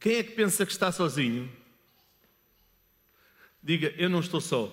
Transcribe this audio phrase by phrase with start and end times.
[0.00, 1.52] Quem é que pensa que está sozinho?
[3.62, 4.72] Diga, eu não estou só.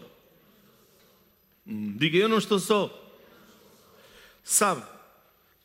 [1.68, 2.90] Hum, diga, eu não estou só.
[4.42, 4.86] Sabe,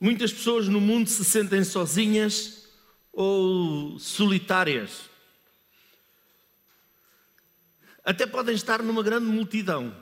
[0.01, 2.69] muitas pessoas no mundo se sentem sozinhas
[3.13, 5.09] ou solitárias.
[8.05, 9.97] Até podem estar numa grande multidão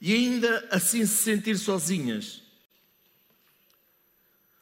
[0.00, 2.42] e ainda assim se sentir sozinhas.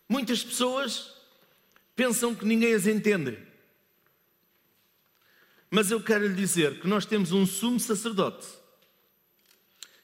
[0.08, 1.19] Muitas pessoas
[2.00, 3.36] pensam que ninguém as entende.
[5.70, 8.46] Mas eu quero lhe dizer que nós temos um sumo sacerdote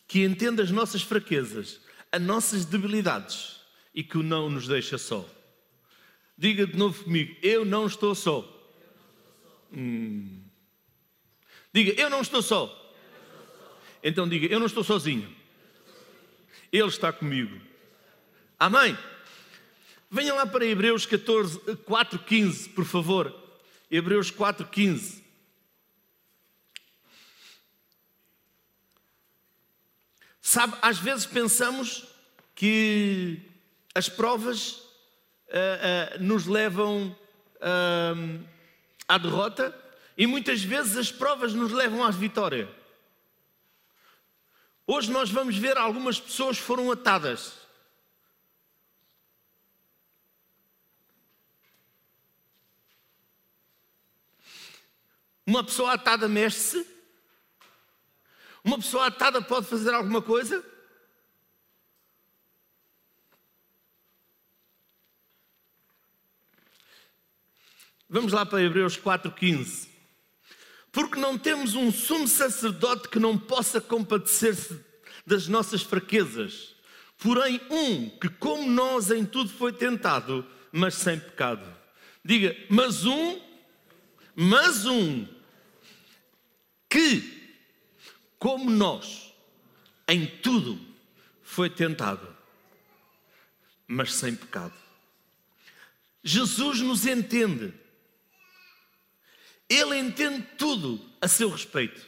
[0.06, 1.80] que entende as nossas fraquezas,
[2.12, 3.62] as nossas debilidades
[3.94, 5.26] e que não nos deixa só.
[6.36, 8.44] Diga de novo comigo: Eu não estou só.
[9.72, 10.42] Hum.
[11.72, 12.94] Diga: Eu não estou só.
[14.02, 15.34] Então diga: Eu não estou sozinho.
[16.70, 17.58] Ele está comigo.
[18.58, 18.94] Amém?
[20.10, 23.34] Venha lá para Hebreus 14, 4, 15, por favor.
[23.90, 25.24] Hebreus 4, 15.
[30.40, 32.06] Sabe, às vezes pensamos
[32.54, 33.42] que
[33.94, 34.76] as provas
[35.48, 37.14] uh, uh, nos levam
[37.56, 38.46] uh,
[39.08, 39.74] à derrota
[40.16, 42.68] e muitas vezes as provas nos levam à vitória.
[44.86, 47.65] Hoje nós vamos ver algumas pessoas foram atadas.
[55.46, 56.96] Uma pessoa atada mexe-se
[58.66, 60.60] uma pessoa atada pode fazer alguma coisa?
[68.10, 69.86] Vamos lá para Hebreus 4,15.
[70.90, 74.84] Porque não temos um sumo sacerdote que não possa compadecer-se
[75.24, 76.74] das nossas fraquezas,
[77.18, 81.72] porém um que, como nós, em tudo foi tentado, mas sem pecado.
[82.24, 83.40] Diga, mas um,
[84.34, 85.35] mas um
[86.96, 87.60] que
[88.38, 89.34] como nós,
[90.08, 90.80] em tudo
[91.42, 92.34] foi tentado,
[93.86, 94.72] mas sem pecado.
[96.24, 97.74] Jesus nos entende.
[99.68, 102.00] Ele entende tudo a seu respeito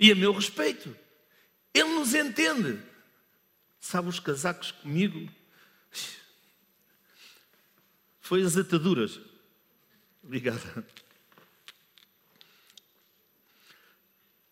[0.00, 0.96] e a meu respeito.
[1.72, 2.82] Ele nos entende.
[3.78, 5.30] Sabe os casacos comigo?
[8.20, 9.20] Foi as ataduras.
[10.20, 10.84] Obrigada.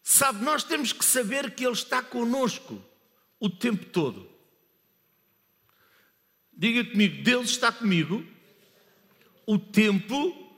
[0.06, 2.84] Sabe, nós temos que saber que Ele está conosco
[3.41, 4.31] o tempo todo.
[6.53, 8.22] Diga comigo, Deus está comigo
[9.47, 10.53] o tempo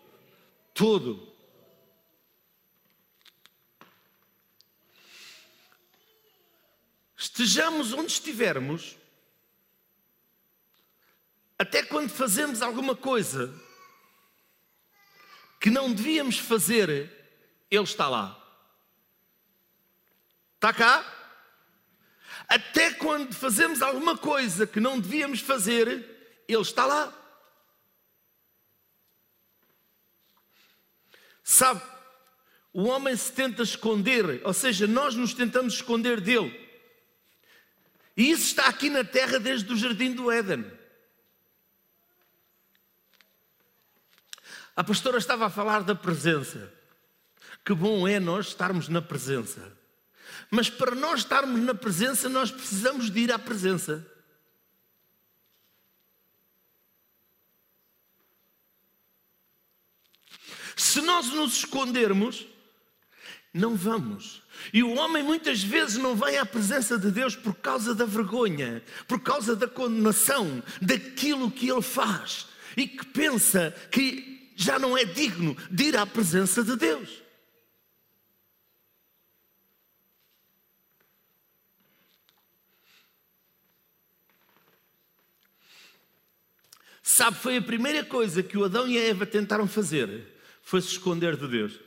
[0.75, 1.33] todo.
[7.17, 8.97] Estejamos onde estivermos,
[11.56, 13.55] até quando fazemos alguma coisa
[15.61, 17.12] que não devíamos fazer,
[17.71, 18.43] Ele está lá.
[20.56, 21.05] Está cá?
[22.49, 25.89] Até quando fazemos alguma coisa que não devíamos fazer,
[26.49, 27.12] Ele está lá.
[31.43, 31.81] Sabe,
[32.72, 36.67] o homem se tenta esconder, ou seja, nós nos tentamos esconder dele.
[38.17, 40.65] E isso está aqui na terra desde o jardim do Éden.
[44.75, 46.73] A pastora estava a falar da presença.
[47.65, 49.77] Que bom é nós estarmos na presença.
[50.51, 54.07] Mas para nós estarmos na presença, nós precisamos de ir à presença.
[60.77, 62.47] Se nós nos escondermos,
[63.53, 64.43] não vamos.
[64.73, 68.83] E o homem muitas vezes não vai à presença de Deus por causa da vergonha,
[69.09, 72.47] por causa da condenação daquilo que ele faz
[72.77, 77.25] e que pensa que já não é digno de ir à presença de Deus.
[87.16, 90.88] Sabe, foi a primeira coisa que o Adão e a Eva tentaram fazer, foi se
[90.88, 91.81] esconder de Deus.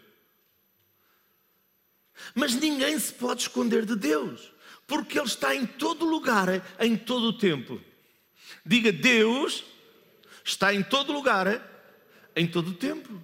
[2.33, 4.51] Mas ninguém se pode esconder de Deus,
[4.87, 6.47] porque Ele está em todo lugar,
[6.79, 7.79] em todo o tempo.
[8.65, 9.63] Diga, Deus
[10.43, 11.47] está em todo lugar,
[12.35, 13.23] em todo o tempo.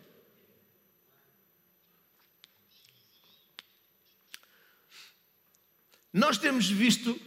[6.14, 7.20] Nós temos visto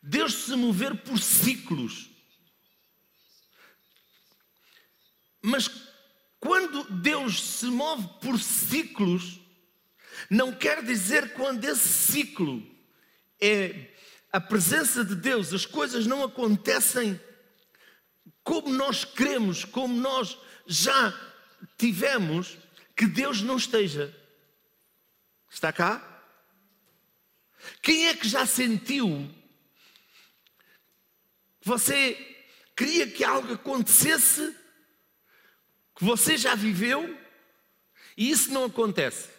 [0.00, 2.14] Deus se mover por ciclos.
[5.48, 5.70] Mas
[6.40, 9.40] quando Deus se move por ciclos,
[10.28, 12.68] não quer dizer quando esse ciclo
[13.40, 13.94] é
[14.32, 17.20] a presença de Deus, as coisas não acontecem
[18.42, 21.14] como nós queremos, como nós já
[21.78, 22.58] tivemos
[22.96, 24.12] que Deus não esteja.
[25.48, 26.24] Está cá?
[27.80, 29.32] Quem é que já sentiu
[31.62, 32.14] você
[32.76, 34.65] queria que algo acontecesse,
[35.96, 37.18] que você já viveu
[38.16, 39.30] e isso não acontece?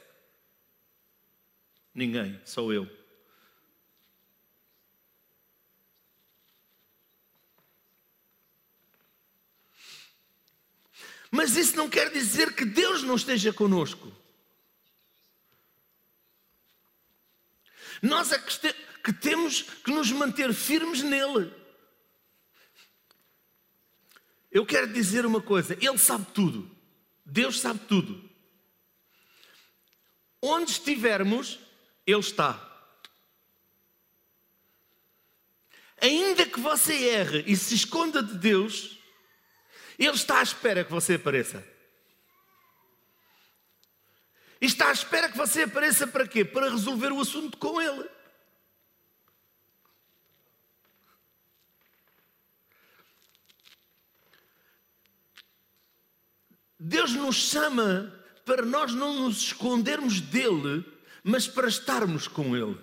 [1.94, 2.98] Ninguém, sou eu.
[11.30, 14.12] Mas isso não quer dizer que Deus não esteja conosco.
[18.02, 18.40] Nós é
[19.04, 21.54] que temos que nos manter firmes nele.
[24.58, 26.68] Eu quero dizer uma coisa: Ele sabe tudo.
[27.24, 28.28] Deus sabe tudo.
[30.42, 31.60] Onde estivermos,
[32.08, 32.60] Ele está.
[36.02, 38.98] Ainda que você erre e se esconda de Deus,
[40.00, 41.64] Ele está à espera que você apareça.
[44.60, 46.44] E está à espera que você apareça para quê?
[46.44, 48.10] Para resolver o assunto com Ele.
[56.80, 58.14] Deus nos chama
[58.46, 60.86] para nós não nos escondermos dele,
[61.24, 62.78] mas para estarmos com ele.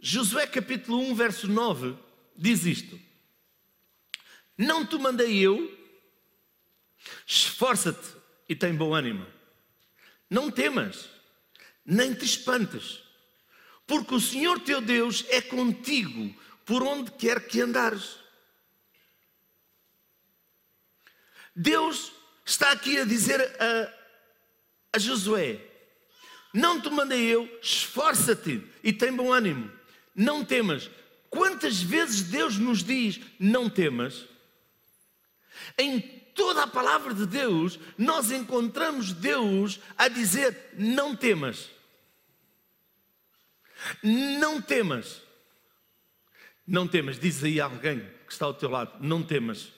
[0.00, 1.96] Josué capítulo 1, verso 9
[2.36, 2.98] diz isto:
[4.56, 5.76] Não te mandei eu,
[7.26, 8.16] esforça-te
[8.48, 9.26] e tem bom ânimo.
[10.30, 11.08] Não temas,
[11.84, 13.02] nem te espantes,
[13.86, 16.34] porque o Senhor teu Deus é contigo
[16.64, 18.18] por onde quer que andares.
[21.58, 22.12] Deus
[22.46, 23.92] está aqui a dizer a,
[24.92, 25.60] a Josué:
[26.54, 29.68] Não te mandei eu, esforça-te e tem bom ânimo,
[30.14, 30.88] não temas.
[31.28, 34.24] Quantas vezes Deus nos diz não temas?
[35.76, 36.00] Em
[36.32, 41.68] toda a palavra de Deus, nós encontramos Deus a dizer: não temas.
[44.00, 45.20] Não temas.
[46.64, 47.18] Não temas.
[47.18, 49.76] Diz aí alguém que está ao teu lado: não temas.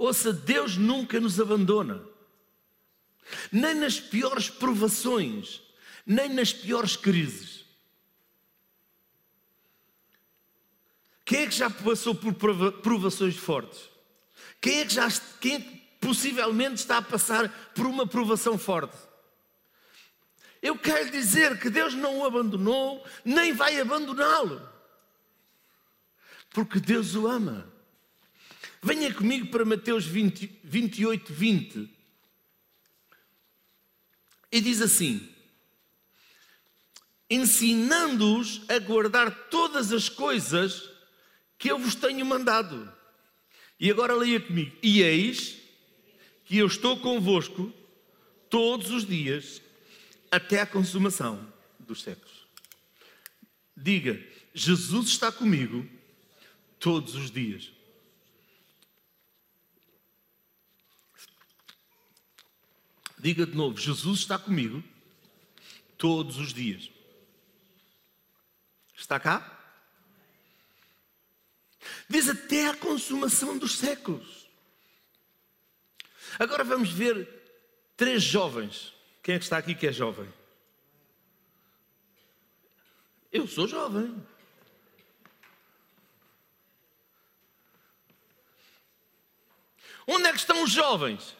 [0.00, 2.02] Ouça, Deus nunca nos abandona,
[3.52, 5.60] nem nas piores provações,
[6.06, 7.66] nem nas piores crises.
[11.22, 12.32] Quem é que já passou por
[12.80, 13.90] provações fortes?
[14.58, 15.06] Quem é que já
[15.38, 18.96] quem é que possivelmente está a passar por uma provação forte?
[20.62, 24.66] Eu quero dizer que Deus não o abandonou, nem vai abandoná-lo,
[26.48, 27.79] porque Deus o ama.
[28.82, 31.90] Venha comigo para Mateus 20, 28, 20.
[34.52, 35.28] E diz assim:
[37.30, 40.90] ensinando-os a guardar todas as coisas
[41.56, 42.92] que eu vos tenho mandado.
[43.78, 45.58] E agora leia comigo: E eis
[46.44, 47.72] que eu estou convosco
[48.50, 49.62] todos os dias
[50.30, 51.46] até a consumação
[51.78, 52.46] dos séculos.
[53.76, 54.20] Diga:
[54.52, 55.88] Jesus está comigo
[56.80, 57.70] todos os dias.
[63.20, 64.82] Diga de novo: Jesus está comigo
[65.98, 66.90] todos os dias.
[68.96, 69.58] Está cá?
[72.08, 74.48] Diz até a consumação dos séculos.
[76.38, 77.28] Agora vamos ver
[77.96, 78.94] três jovens.
[79.22, 80.32] Quem é que está aqui que é jovem?
[83.30, 84.16] Eu sou jovem.
[90.06, 91.36] Onde é que estão os jovens?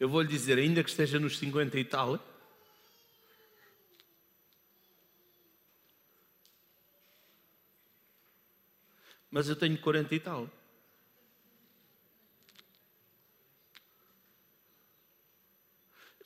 [0.00, 2.18] Eu vou lhe dizer, ainda que esteja nos 50 e tal,
[9.30, 10.50] mas eu tenho 40 e tal.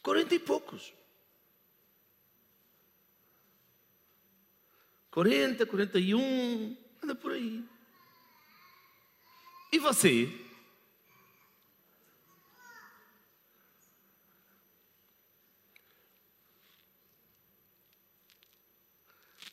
[0.01, 0.95] Quarenta e poucos.
[5.11, 7.65] Quarenta, quarenta e um, anda por aí.
[9.73, 10.44] E você?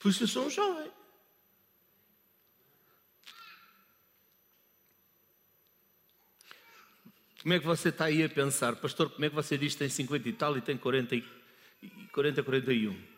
[0.01, 0.91] Por isso eu sou um jovem.
[7.41, 9.09] Como é que você está aí a pensar, pastor?
[9.11, 11.23] Como é que você diz que tem 50 e tal e tem 40, e
[12.11, 13.11] 40 41?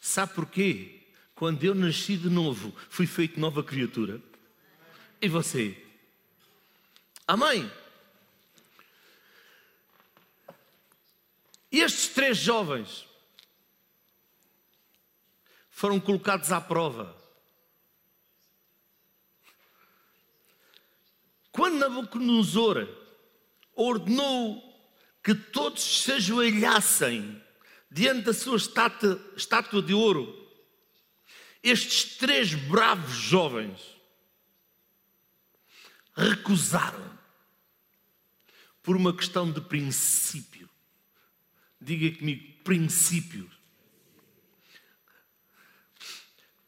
[0.00, 1.00] Sabe porquê?
[1.34, 4.20] Quando eu nasci de novo, fui feito nova criatura.
[5.20, 5.80] E você?
[7.26, 7.70] Amém?
[11.70, 13.11] Estes três jovens
[15.82, 17.12] foram colocados à prova.
[21.50, 22.88] Quando Nabucodonosor
[23.74, 24.62] ordenou
[25.24, 27.42] que todos se ajoelhassem
[27.90, 30.48] diante da sua estátua, estátua de ouro,
[31.64, 33.80] estes três bravos jovens
[36.14, 37.18] recusaram
[38.84, 40.70] por uma questão de princípio.
[41.80, 43.61] Diga comigo, princípios.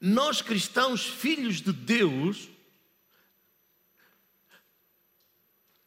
[0.07, 2.51] Nós cristãos, filhos de Deus,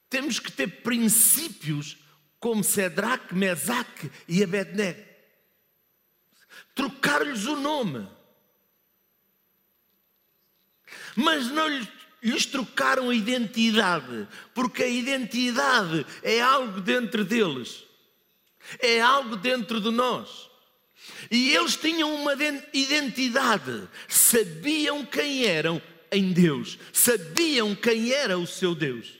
[0.09, 1.97] temos que ter princípios
[2.39, 5.05] como Sedraque, Mesaque e Abednego.
[6.73, 8.09] Trocar-lhes o nome.
[11.15, 11.87] Mas não lhes,
[12.23, 17.83] lhes trocaram a identidade, porque a identidade é algo dentro deles,
[18.79, 20.49] é algo dentro de nós.
[21.29, 22.33] E eles tinham uma
[22.73, 29.17] identidade, sabiam quem eram em Deus, sabiam quem era o seu Deus.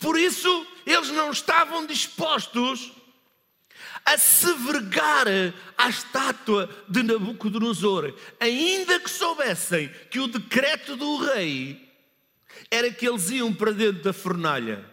[0.00, 2.92] Por isso, eles não estavam dispostos
[4.04, 5.26] a se vergar
[5.76, 11.88] à estátua de Nabucodonosor, ainda que soubessem que o decreto do rei
[12.70, 14.88] era que eles iam para dentro da fornalha.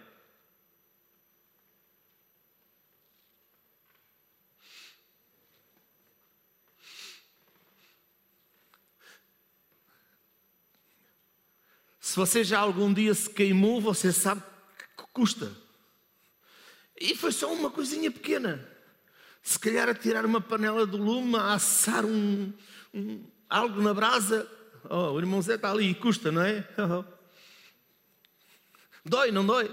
[12.16, 14.42] Se você já algum dia se queimou, você sabe
[15.12, 15.52] custa.
[16.98, 18.66] E foi só uma coisinha pequena.
[19.44, 22.54] Se calhar a tirar uma panela do lume, a assar um,
[22.94, 24.50] um algo na brasa.
[24.90, 26.66] Oh, o irmão Zé está ali, custa, não é?
[26.78, 27.04] Oh.
[29.04, 29.70] Dói, não dói?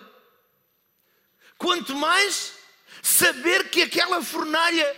[1.56, 2.58] Quanto mais
[3.00, 4.96] saber que aquela fornalha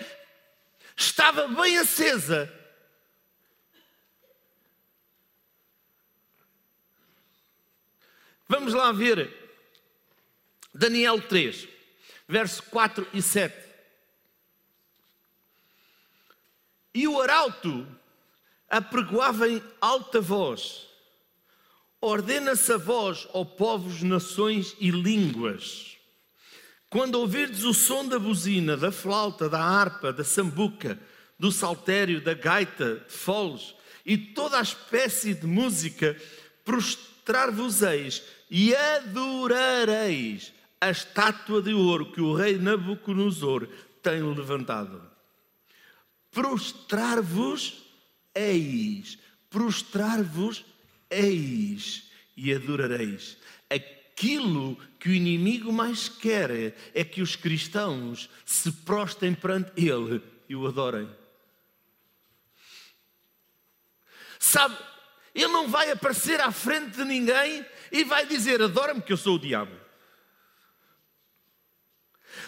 [0.97, 2.51] estava bem acesa.
[8.49, 9.33] Vamos lá ver
[10.73, 11.67] Daniel 3,
[12.29, 13.55] verso 4 e 7.
[16.95, 17.87] E o arauto
[18.69, 20.87] apregoava em alta voz:
[22.01, 25.97] Ordena-se a vós, ó povos, nações e línguas.
[26.91, 31.01] Quando ouvirdes o som da buzina, da flauta, da harpa, da sambuca,
[31.39, 33.75] do saltério, da gaita, de foles
[34.05, 36.15] e toda a espécie de música,
[37.25, 43.67] prostrar-vos-eis e adorareis a estátua de ouro que o rei Nabucodonosor
[44.03, 45.03] tem levantado.
[46.31, 47.83] Prostrar-vos
[48.35, 50.65] eis, prostrar-vos
[51.09, 53.39] eis e adorareis.
[53.71, 60.55] Aquilo que o inimigo mais quer é que os cristãos se prostem perante ele e
[60.55, 61.09] o adorem.
[64.39, 64.77] Sabe,
[65.35, 69.35] ele não vai aparecer à frente de ninguém e vai dizer: Adora-me, que eu sou
[69.37, 69.75] o diabo.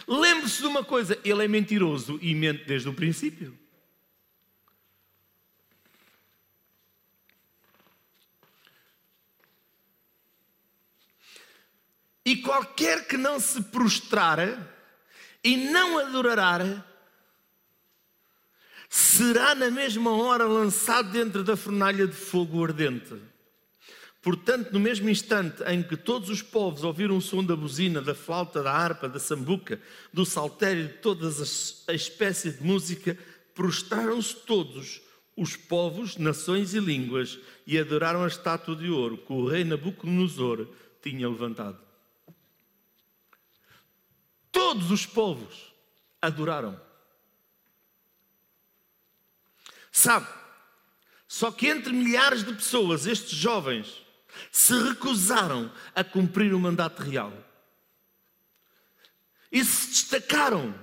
[0.07, 3.59] Lembre-se de uma coisa: ele é mentiroso e mente desde o princípio.
[12.25, 14.39] E qualquer que não se prostrar
[15.45, 16.61] e não adorar,
[18.89, 23.15] será na mesma hora lançado dentro da fornalha de fogo ardente.
[24.23, 28.15] Portanto, no mesmo instante em que todos os povos ouviram o som da buzina, da
[28.15, 29.81] flauta, da harpa, da sambuca,
[30.13, 33.17] do saltério, de todas as, a espécie de música,
[33.55, 35.01] prostraram-se todos
[35.37, 40.67] os povos, nações e línguas e adoraram a estátua de ouro que o rei Nabucodonosor
[41.03, 41.79] tinha levantado.
[44.51, 45.73] Todos os povos
[46.21, 46.81] adoraram.
[49.97, 50.29] Sabe,
[51.27, 54.05] só que entre milhares de pessoas, estes jovens
[54.53, 57.33] se recusaram a cumprir o mandato real
[59.51, 60.79] e se destacaram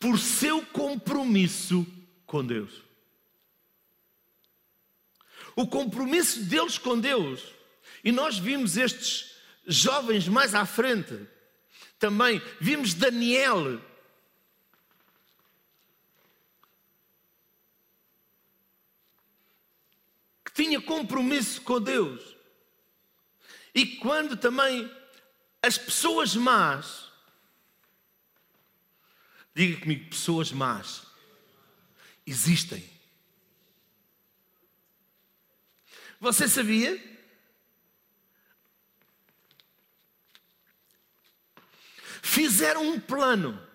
[0.00, 1.86] por seu compromisso
[2.24, 2.82] com Deus.
[5.54, 7.42] O compromisso deles com Deus.
[8.02, 11.28] E nós vimos estes jovens mais à frente.
[11.98, 13.78] Também vimos Daniel.
[20.56, 22.34] Tinha compromisso com Deus.
[23.74, 24.90] E quando também
[25.62, 27.12] as pessoas más,
[29.54, 31.06] diga comigo, pessoas más,
[32.26, 32.88] existem.
[36.18, 37.16] Você sabia?
[42.36, 43.65] fizeram um plano.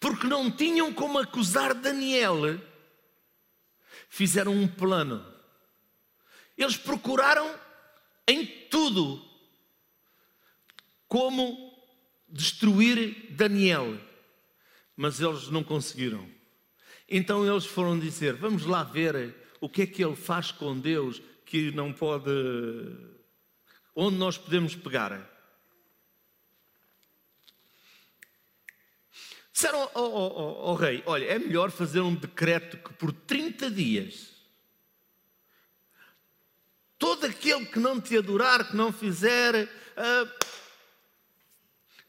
[0.00, 2.58] Porque não tinham como acusar Daniel,
[4.08, 5.22] fizeram um plano.
[6.56, 7.54] Eles procuraram
[8.26, 9.22] em tudo
[11.06, 11.70] como
[12.26, 14.00] destruir Daniel,
[14.96, 16.26] mas eles não conseguiram.
[17.06, 21.20] Então eles foram dizer: Vamos lá ver o que é que ele faz com Deus
[21.44, 22.30] que não pode.
[23.94, 25.28] Onde nós podemos pegar?
[29.60, 33.70] Disseram ao, ao, ao, ao, rei: Olha, é melhor fazer um decreto que por 30
[33.70, 34.30] dias
[36.98, 40.46] todo aquele que não te adorar, que não fizer, uh,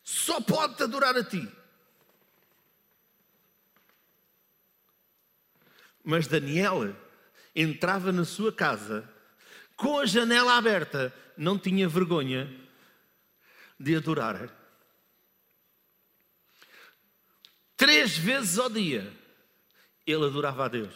[0.01, 1.46] só pode te adorar a ti.
[6.01, 6.96] Mas Daniel
[7.53, 9.10] entrava na sua casa
[9.75, 12.50] com a janela aberta, não tinha vergonha
[13.77, 14.61] de adorar.
[17.81, 19.11] Três vezes ao dia
[20.05, 20.93] ele adorava a Deus.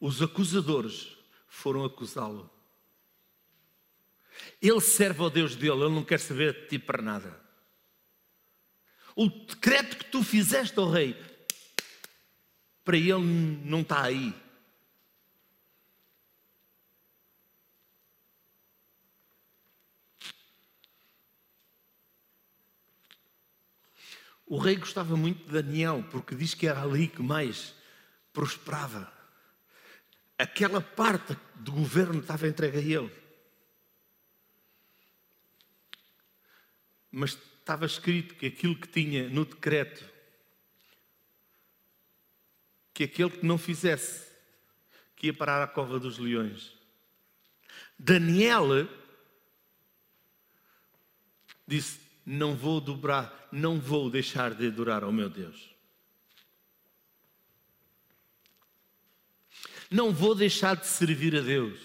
[0.00, 2.50] Os acusadores foram acusá-lo.
[4.60, 7.40] Ele serve ao Deus dele, ele não quer saber de ti para nada.
[9.14, 11.16] O decreto que tu fizeste ao rei,
[12.84, 13.22] para ele
[13.64, 14.34] não está aí.
[24.46, 27.74] O rei gostava muito de Daniel, porque diz que era ali que mais
[28.32, 29.12] prosperava.
[30.38, 33.12] Aquela parte do governo estava entregue a ele.
[37.10, 40.08] Mas estava escrito que aquilo que tinha no decreto,
[42.94, 44.30] que aquele que não fizesse,
[45.16, 46.72] que ia parar à cova dos leões.
[47.98, 48.88] Daniel
[51.66, 55.70] disse: Não vou dobrar, não vou deixar de adorar ao meu Deus.
[59.88, 61.78] Não vou deixar de servir a Deus.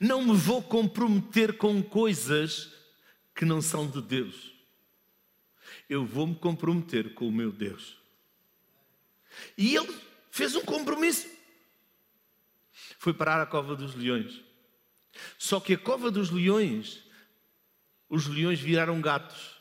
[0.00, 2.72] Não me vou comprometer com coisas
[3.34, 4.52] que não são de Deus.
[5.88, 7.96] Eu vou me comprometer com o meu Deus.
[9.56, 9.96] E ele
[10.30, 11.28] fez um compromisso.
[12.98, 14.42] Foi parar a cova dos leões.
[15.38, 17.02] Só que a cova dos leões,
[18.08, 19.58] os leões viraram gatos.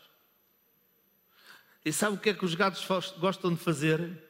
[1.83, 2.85] E sabe o que é que os gatos
[3.17, 4.23] gostam de fazer?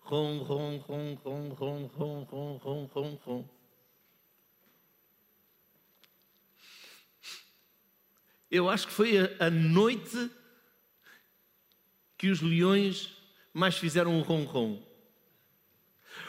[0.00, 3.48] Rom, rom, rom, rom, rom, rom, rom, rom, rom, rom.
[8.48, 10.30] Eu acho que foi a, noite
[12.16, 13.16] que os leões
[13.52, 14.80] mais fizeram um ronron.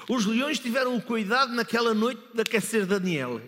[0.10, 3.42] Os leões tiveram o cuidado naquela noite de aquecer Daniel.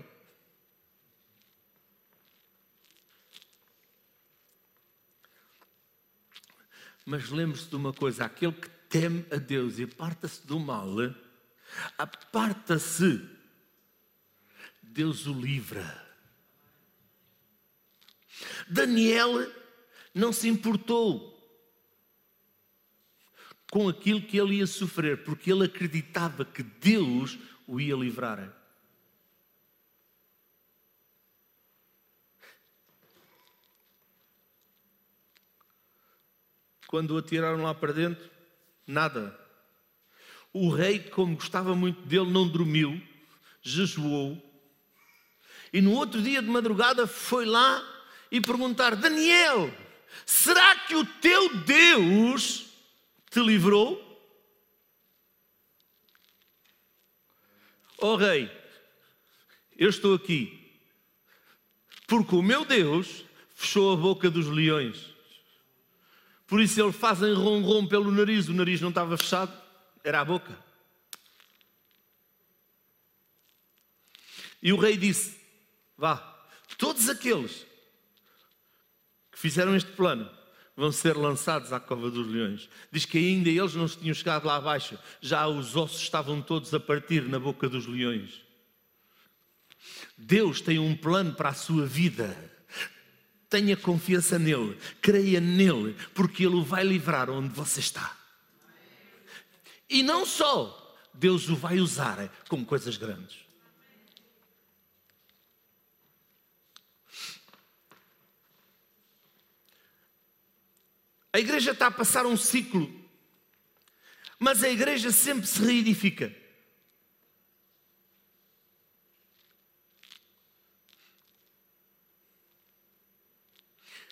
[7.09, 10.87] Mas lembre-se de uma coisa: aquele que teme a Deus e aparta-se do mal,
[11.97, 13.19] aparta-se,
[14.79, 16.07] Deus o livra.
[18.69, 19.51] Daniel
[20.13, 21.35] não se importou
[23.71, 28.55] com aquilo que ele ia sofrer, porque ele acreditava que Deus o ia livrar.
[36.89, 38.27] Quando o atiraram lá para dentro,
[38.87, 39.39] nada.
[40.51, 42.99] O rei, como gostava muito dele, não dormiu,
[43.61, 44.43] jejuou.
[45.71, 47.79] E no outro dia de madrugada foi lá
[48.31, 49.71] e perguntar: Daniel,
[50.25, 52.65] será que o teu Deus
[53.29, 54.03] te livrou?
[57.99, 58.49] Oh, rei,
[59.77, 60.57] eu estou aqui
[62.07, 63.23] porque o meu Deus
[63.53, 65.18] fechou a boca dos leões.
[66.49, 68.49] Por isso eles fazem rom-rom pelo nariz.
[68.49, 69.53] O nariz não estava fechado,
[70.03, 70.57] era a boca.
[74.61, 75.39] E o rei disse:
[75.95, 76.17] Vá,
[76.77, 77.65] todos aqueles
[79.31, 80.29] que fizeram este plano
[80.75, 82.67] vão ser lançados à cova dos leões.
[82.91, 86.79] Diz que ainda eles não tinham chegado lá abaixo, já os ossos estavam todos a
[86.79, 88.41] partir na boca dos leões.
[90.17, 92.58] Deus tem um plano para a sua vida.
[93.49, 98.15] Tenha confiança nele, creia nele, porque ele o vai livrar onde você está.
[99.89, 103.37] E não só, Deus o vai usar com coisas grandes.
[111.31, 112.91] A igreja está a passar um ciclo,
[114.37, 116.35] mas a igreja sempre se reedifica.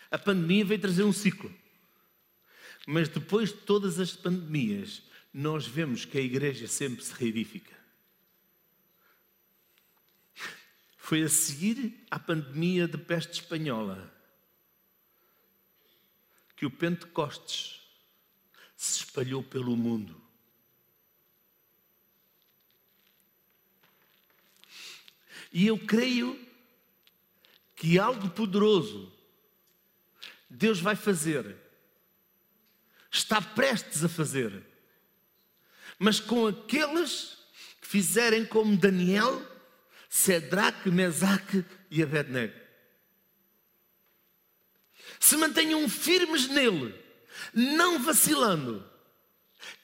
[0.10, 1.54] A pandemia veio trazer um ciclo.
[2.86, 7.76] Mas depois de todas as pandemias, nós vemos que a igreja sempre se reedifica.
[10.98, 14.13] Foi a seguir à pandemia de peste espanhola
[16.56, 17.82] que o Pentecostes
[18.76, 20.20] se espalhou pelo mundo.
[25.52, 26.39] E eu creio
[27.76, 29.17] que algo poderoso
[30.50, 31.56] Deus vai fazer,
[33.12, 34.64] está prestes a fazer,
[36.00, 37.38] mas com aqueles
[37.82, 39.46] que fizerem como Daniel,
[40.10, 42.54] Cedraque, Mesaque e Abednego.
[45.20, 46.94] Se mantenham firmes nele,
[47.54, 48.88] não vacilando,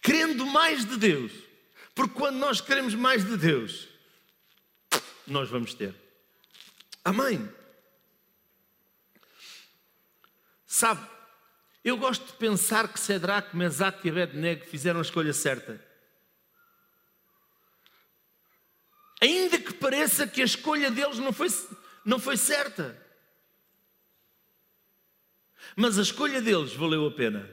[0.02, 1.32] querendo mais de Deus,
[1.95, 3.88] porque quando nós queremos mais de Deus,
[5.28, 5.93] nós vamos ter.
[7.04, 7.49] Amém.
[10.73, 11.07] Sabe,
[11.83, 15.79] eu gosto de pensar que Cedraque, Mesaque e Abednego fizeram a escolha certa.
[19.21, 21.47] Ainda que pareça que a escolha deles não foi,
[22.03, 22.99] não foi certa.
[25.75, 27.47] Mas a escolha deles valeu a pena.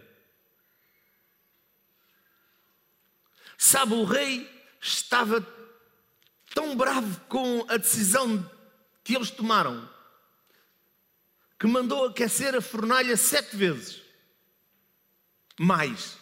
[3.59, 5.47] Sabe, o rei estava
[6.55, 8.51] tão bravo com a decisão
[9.05, 10.00] que eles tomaram
[11.61, 14.01] que mandou aquecer a fornalha sete vezes.
[15.59, 16.17] Mais.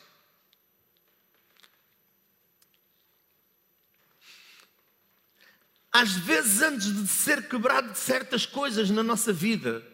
[5.92, 9.87] Às vezes, antes de ser quebrado de certas coisas na nossa vida,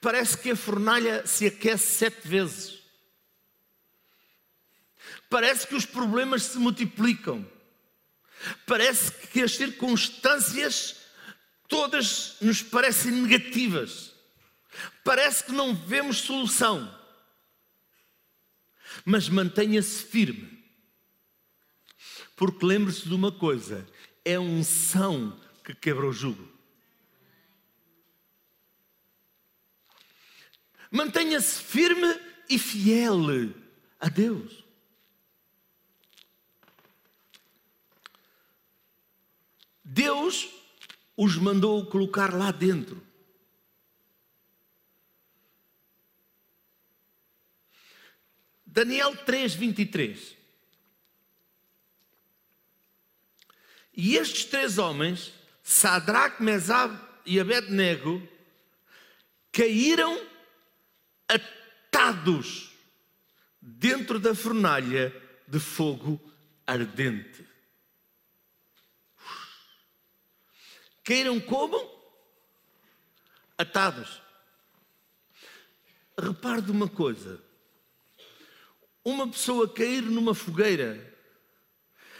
[0.00, 2.82] parece que a fornalha se aquece sete vezes.
[5.30, 7.48] Parece que os problemas se multiplicam.
[8.66, 11.05] Parece que as circunstâncias
[11.68, 14.12] todas nos parecem negativas.
[15.04, 16.94] Parece que não vemos solução.
[19.04, 20.64] Mas mantenha-se firme.
[22.34, 23.88] Porque lembre-se de uma coisa:
[24.24, 26.56] é a unção que quebra o jugo.
[30.90, 33.18] Mantenha-se firme e fiel
[33.98, 34.64] a Deus.
[39.84, 40.48] Deus
[41.16, 43.02] os mandou colocar lá dentro.
[48.64, 50.36] Daniel 3, 23.
[53.96, 58.22] E estes três homens, Sadraque, Mesab e Abednego,
[59.50, 60.20] caíram
[61.26, 62.72] atados
[63.62, 65.10] dentro da fornalha
[65.48, 66.20] de fogo
[66.66, 67.55] ardente.
[71.06, 71.78] Caíram como?
[73.56, 74.20] Atados.
[76.18, 77.40] Repare de uma coisa:
[79.04, 81.16] uma pessoa cair numa fogueira,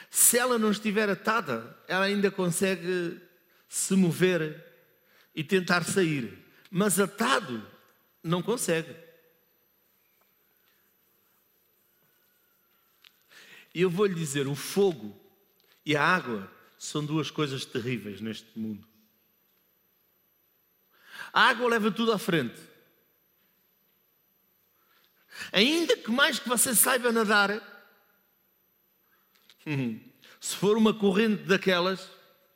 [0.09, 3.20] se ela não estiver atada, ela ainda consegue
[3.68, 4.64] se mover
[5.35, 6.38] e tentar sair,
[6.70, 7.68] mas atado
[8.22, 8.94] não consegue.
[13.75, 15.20] E eu vou lhe dizer: o fogo
[15.85, 18.87] e a água são duas coisas terríveis neste mundo.
[21.33, 22.61] A água leva tudo à frente.
[25.53, 27.51] Ainda que mais que você saiba nadar,
[30.41, 32.09] se for uma corrente daquelas,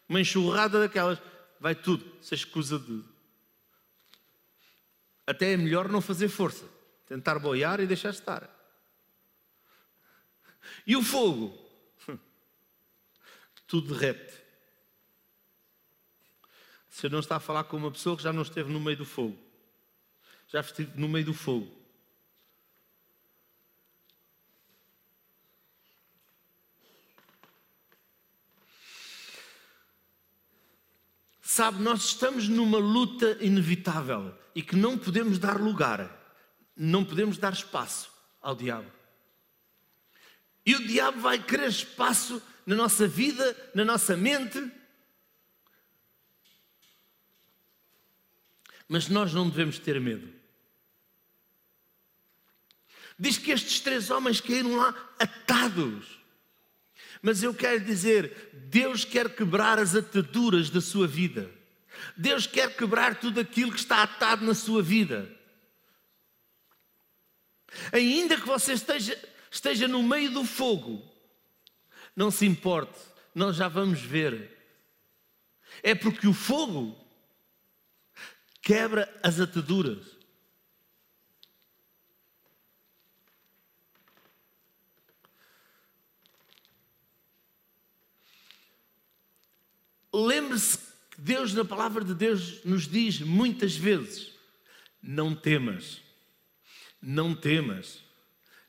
[0.08, 1.18] uma enxurrada daquelas,
[1.58, 3.02] vai tudo, se escusa de.
[5.26, 6.64] Até é melhor não fazer força,
[7.06, 8.48] tentar boiar e deixar estar.
[10.86, 11.69] E o fogo?
[13.70, 14.34] Tudo derrete.
[16.88, 19.04] Você não está a falar com uma pessoa que já não esteve no meio do
[19.04, 19.38] fogo.
[20.48, 21.70] Já esteve no meio do fogo.
[31.40, 36.10] Sabe, nós estamos numa luta inevitável e que não podemos dar lugar,
[36.76, 38.10] não podemos dar espaço
[38.42, 38.90] ao diabo.
[40.66, 44.70] E o diabo vai querer espaço na nossa vida, na nossa mente.
[48.88, 50.32] Mas nós não devemos ter medo.
[53.18, 56.20] Diz que estes três homens caíram lá atados.
[57.20, 61.50] Mas eu quero dizer, Deus quer quebrar as ataduras da sua vida.
[62.16, 65.28] Deus quer quebrar tudo aquilo que está atado na sua vida.
[67.90, 71.09] Ainda que você esteja, esteja no meio do fogo,
[72.20, 73.00] não se importe,
[73.34, 74.54] nós já vamos ver.
[75.82, 76.94] É porque o fogo
[78.60, 80.04] quebra as ataduras.
[90.12, 90.76] Lembre-se
[91.10, 94.34] que Deus, na palavra de Deus, nos diz muitas vezes:
[95.02, 96.02] não temas,
[97.00, 98.04] não temas,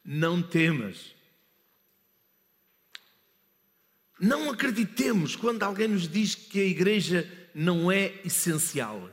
[0.06, 1.20] não temas.
[4.22, 9.10] Não acreditemos quando alguém nos diz que a igreja não é essencial.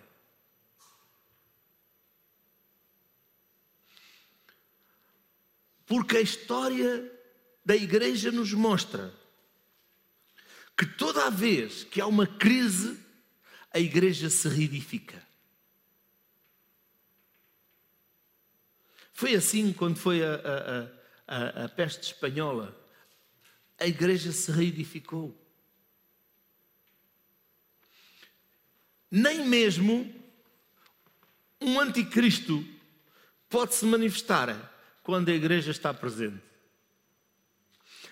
[5.87, 7.11] Porque a história
[7.65, 9.15] da igreja nos mostra
[10.77, 13.03] que toda vez que há uma crise,
[13.73, 15.27] a igreja se reedifica.
[19.15, 20.35] Foi assim quando foi a,
[21.27, 22.88] a, a, a peste espanhola.
[23.79, 25.37] A igreja se reedificou.
[29.11, 30.13] Nem mesmo
[31.61, 32.65] um anticristo
[33.49, 36.43] pode se manifestar quando a igreja está presente.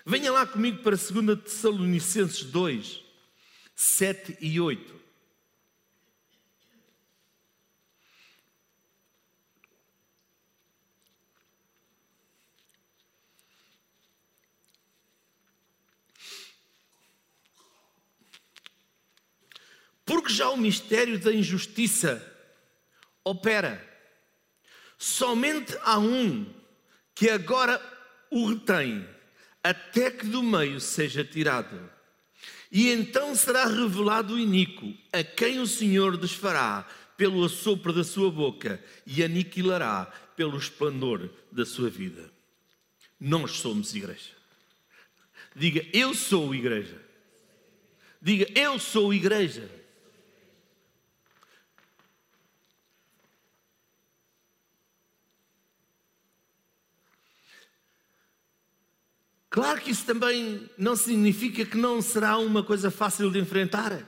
[0.05, 3.03] Venha lá comigo para 2 Tessalonicenses 2,
[3.75, 5.06] 7 e 8.
[20.07, 22.25] Porque já o mistério da injustiça
[23.25, 23.85] opera.
[24.97, 26.45] Somente há um
[27.13, 27.81] que agora
[28.31, 29.05] o retém,
[29.61, 31.77] até que do meio seja tirado.
[32.71, 38.31] E então será revelado o iníquo, a quem o Senhor desfará pelo assopro da sua
[38.31, 40.05] boca e aniquilará
[40.37, 42.31] pelo esplendor da sua vida.
[43.19, 44.31] Nós somos igreja.
[45.53, 47.01] Diga, eu sou igreja.
[48.21, 49.76] Diga, eu sou igreja.
[59.57, 64.07] Claro que isso também não significa que não será uma coisa fácil de enfrentar.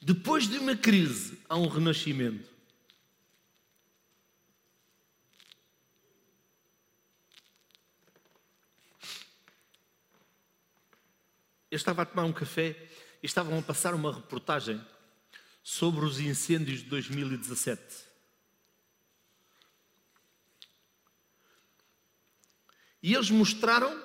[0.00, 2.48] Depois de uma crise, há um renascimento.
[11.68, 12.76] Eu estava a tomar um café
[13.20, 14.80] e estavam a passar uma reportagem
[15.64, 18.03] sobre os incêndios de 2017.
[23.04, 24.02] E eles mostraram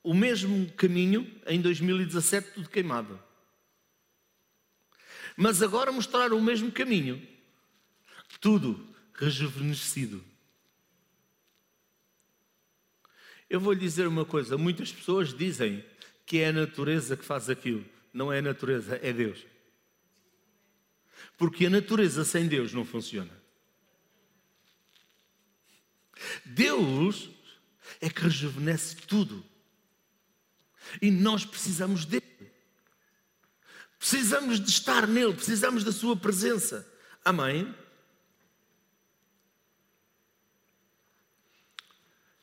[0.00, 3.20] o mesmo caminho em 2017, tudo queimado.
[5.36, 7.20] Mas agora mostraram o mesmo caminho,
[8.40, 10.24] tudo rejuvenescido.
[13.50, 15.84] Eu vou lhe dizer uma coisa: muitas pessoas dizem
[16.24, 17.84] que é a natureza que faz aquilo.
[18.14, 19.44] Não é a natureza, é Deus.
[21.36, 23.36] Porque a natureza sem Deus não funciona.
[26.44, 27.41] Deus
[28.02, 29.42] é que rejuvenesce tudo.
[31.00, 32.52] E nós precisamos dele.
[33.96, 36.84] Precisamos de estar nele, precisamos da sua presença.
[37.24, 37.72] Amém?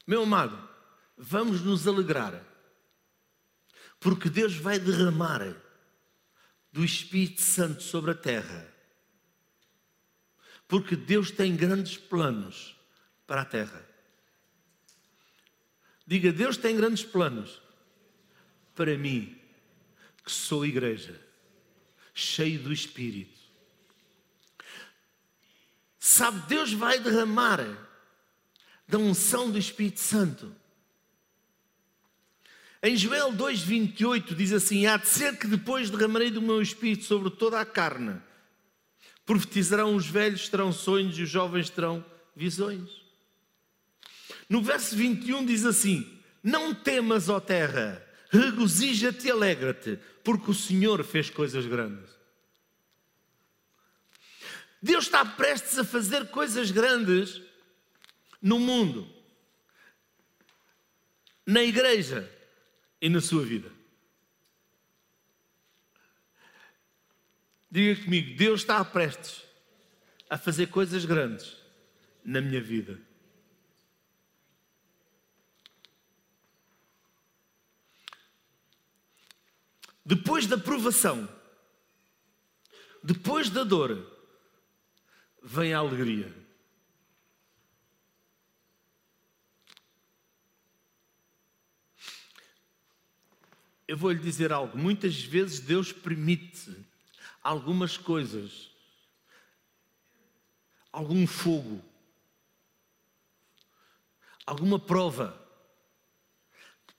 [0.08, 0.58] Meu amado,
[1.18, 2.42] vamos nos alegrar,
[4.00, 5.56] porque Deus vai derramar
[6.72, 8.74] do Espírito Santo sobre a terra.
[10.70, 12.80] Porque Deus tem grandes planos
[13.28, 13.89] para a terra.
[16.10, 17.62] Diga: Deus tem grandes planos
[18.74, 19.38] para mim,
[20.26, 21.22] que sou igreja,
[22.16, 23.40] cheio do Espírito.
[26.00, 27.60] Sabe, Deus vai derramar
[28.88, 30.52] da unção do Espírito Santo.
[32.82, 37.30] Em Joel 2,28 diz assim: Há de ser que depois derramarei do meu Espírito sobre
[37.30, 38.20] toda a carne,
[39.28, 42.04] profetizarão os velhos, terão sonhos e os jovens terão
[42.36, 42.99] visões.
[44.50, 51.04] No verso 21 diz assim: Não temas, ó terra, regozija-te e alegra-te, porque o Senhor
[51.04, 52.10] fez coisas grandes.
[54.82, 57.42] Deus está prestes a fazer coisas grandes
[58.42, 59.08] no mundo,
[61.46, 62.30] na igreja
[63.02, 63.72] e na sua vida.
[67.70, 69.44] Diga comigo, Deus está prestes
[70.30, 71.56] a fazer coisas grandes
[72.24, 73.09] na minha vida.
[80.10, 81.30] Depois da provação,
[83.04, 84.12] depois da dor,
[85.44, 86.36] vem a alegria.
[93.88, 94.78] eu vou lhe dizer algo.
[94.78, 96.76] Muitas vezes Deus permite
[97.42, 98.72] algumas coisas,
[100.92, 101.84] algum fogo,
[104.46, 105.40] alguma prova,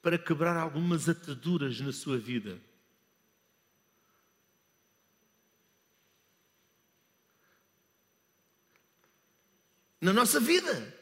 [0.03, 2.61] para quebrar algumas ataduras na sua vida.
[10.01, 11.01] Na nossa vida.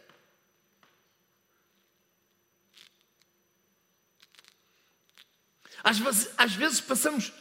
[5.83, 7.33] Às vezes, às vezes passamos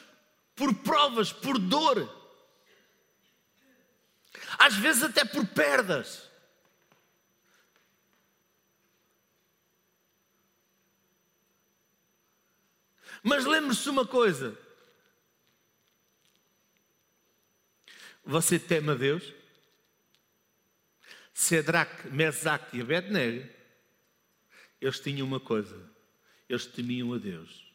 [0.56, 2.10] por provas, por dor,
[4.58, 6.28] às vezes até por perdas.
[13.24, 14.58] Mas lembre-se uma coisa:
[18.24, 19.34] você teme a Deus?
[21.38, 23.48] Cedraque, Mesaque e Abednego,
[24.82, 25.80] eles tinham uma coisa:
[26.50, 27.72] eles temiam a Deus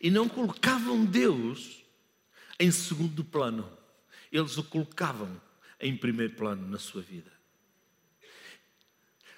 [0.00, 1.84] e não colocavam Deus
[2.58, 3.70] em segundo plano,
[4.32, 5.38] eles o colocavam
[5.78, 7.30] em primeiro plano na sua vida.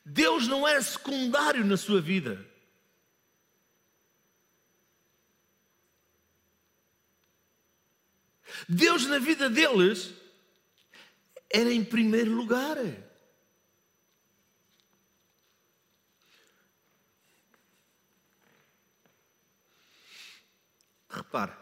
[0.05, 2.47] Deus não era secundário na sua vida.
[8.69, 10.18] Deus na vida deles
[11.51, 12.77] era em primeiro lugar.
[21.09, 21.57] Repare,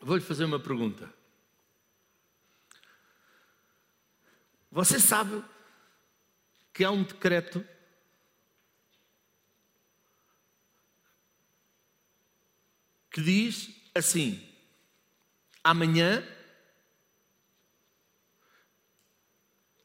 [0.00, 1.12] vou-lhe fazer uma pergunta.
[4.70, 5.44] Você sabe
[6.72, 7.62] que há um decreto
[13.10, 14.42] que diz assim:
[15.62, 16.26] amanhã,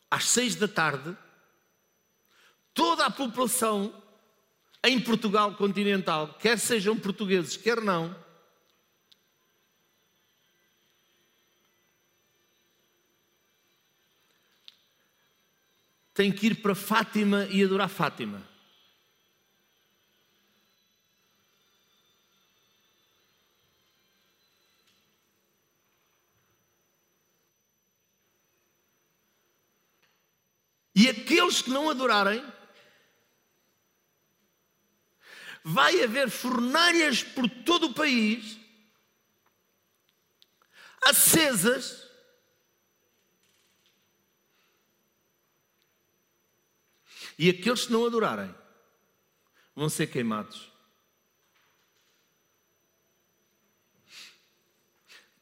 [0.10, 1.16] às seis da tarde,
[2.74, 3.94] toda a população
[4.84, 8.16] em Portugal continental, quer sejam portugueses, quer não,
[16.18, 18.42] tem que ir para Fátima e adorar Fátima.
[30.96, 31.08] E
[31.48, 32.44] aqueles que não adorarem,
[35.64, 38.58] vai haver fornalhas por todo o país,
[41.02, 42.06] acesas,
[47.40, 48.54] e aqueles que não adorarem
[49.76, 50.72] vão ser queimados.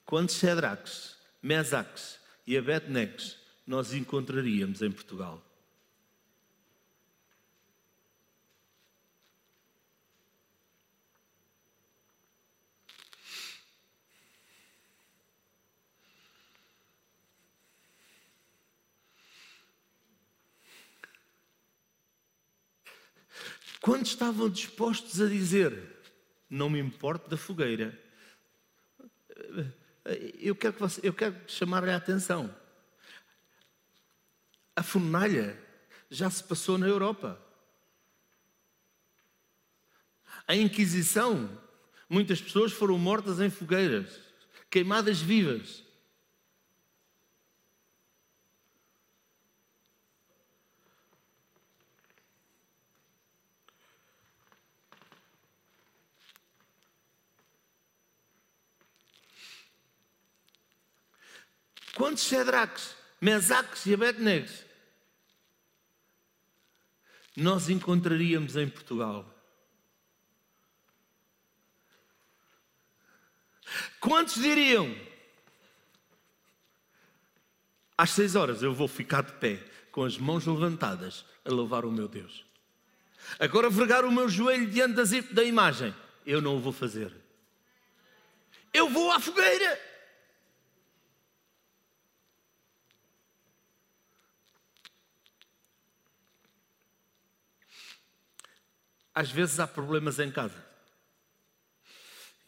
[0.05, 5.41] Quantos Cedraques, Mesaques e Abedneques nós encontraríamos em Portugal?
[23.85, 26.01] Quando estavam dispostos a dizer:
[26.49, 27.95] Não me importo da fogueira,
[30.39, 32.49] eu quero, que você, eu quero chamar-lhe a atenção.
[34.75, 35.55] A fornalha
[36.09, 37.39] já se passou na Europa.
[40.47, 41.47] A Inquisição,
[42.09, 44.19] muitas pessoas foram mortas em fogueiras,
[44.67, 45.83] queimadas vivas.
[61.95, 64.65] Quantos Cedraques, Mesaques e Abednegs
[67.37, 69.25] nós encontraríamos em Portugal?
[73.99, 74.93] Quantos diriam?
[77.97, 81.91] Às seis horas eu vou ficar de pé, com as mãos levantadas, a louvar o
[81.91, 82.45] meu Deus.
[83.39, 85.95] Agora, vergar o meu joelho diante da imagem,
[86.25, 87.11] eu não o vou fazer.
[88.73, 89.94] Eu vou à fogueira.
[99.15, 100.61] Às vezes há problemas em casa.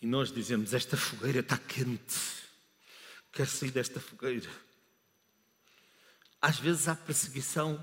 [0.01, 2.19] E nós dizemos: Esta fogueira está quente.
[3.31, 4.49] Quero sair desta fogueira.
[6.41, 7.81] Às vezes há perseguição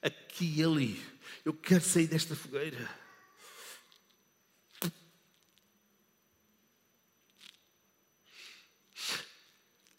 [0.00, 1.18] aqui e ali.
[1.44, 2.88] Eu quero sair desta fogueira.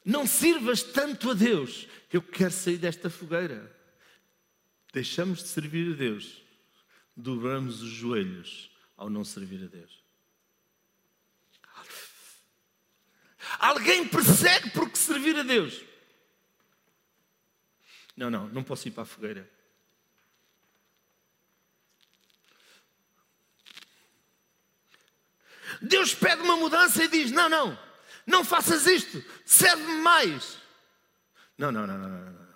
[0.05, 1.85] Não sirvas tanto a Deus.
[2.11, 3.75] Eu quero sair desta fogueira.
[4.93, 6.48] Deixamos de servir a Deus
[7.19, 9.99] dobramos os joelhos ao não servir a Deus.
[13.57, 15.83] Alguém persegue porque servir a Deus.
[18.15, 19.49] Não, não, não posso ir para a fogueira.
[25.81, 27.77] Deus pede uma mudança e diz: Não, não,
[28.25, 30.57] não faças isto, serve-me mais.
[31.57, 32.49] Não, não, não, não, não, não.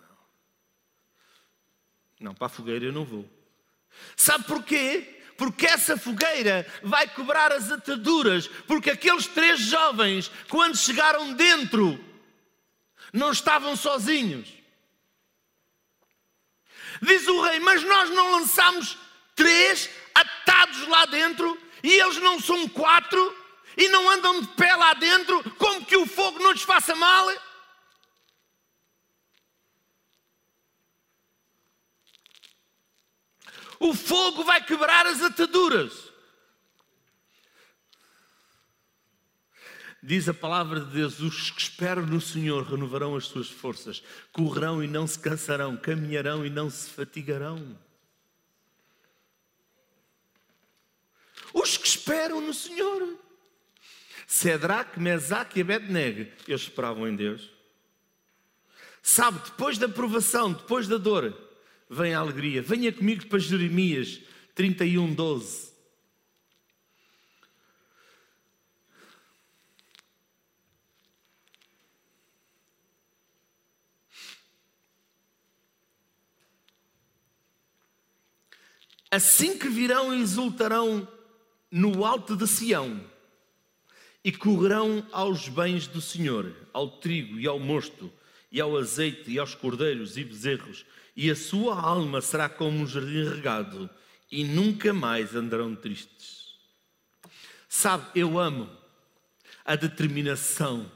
[2.20, 3.30] Não, para a fogueira eu não vou.
[4.16, 5.22] Sabe porquê?
[5.38, 12.00] Porque essa fogueira vai quebrar as ataduras, porque aqueles três jovens, quando chegaram dentro,
[13.12, 14.48] não estavam sozinhos.
[17.02, 18.98] Diz o rei, mas nós não lançamos
[19.36, 23.38] três atados lá dentro e eles não são quatro
[23.76, 27.28] e não andam de pé lá dentro, como que o fogo não lhes faça mal?
[33.84, 36.10] O fogo vai quebrar as ataduras.
[40.02, 44.82] Diz a palavra de Deus: os que esperam no Senhor renovarão as suas forças, correrão
[44.82, 47.78] e não se cansarão, caminharão e não se fatigarão.
[51.54, 53.20] Os que esperam no Senhor.
[54.26, 57.52] Cedraque, Mesaque e Abednego, eles esperavam em Deus.
[59.02, 61.38] Sabe, depois da provação, depois da dor,
[61.90, 62.62] vem a alegria.
[62.62, 64.22] Venha comigo para Jeremias
[64.56, 65.74] 31, 12.
[79.14, 81.08] Assim que virão e exultarão
[81.70, 83.00] no alto de Sião
[84.24, 88.12] e correrão aos bens do Senhor, ao trigo e ao mosto,
[88.52, 90.84] e ao azeite e aos cordeiros e bezerros,
[91.16, 93.90] e a sua alma será como um jardim regado,
[94.32, 96.56] e nunca mais andarão tristes.
[97.70, 98.70] Sabe, eu amo
[99.64, 100.92] a determinação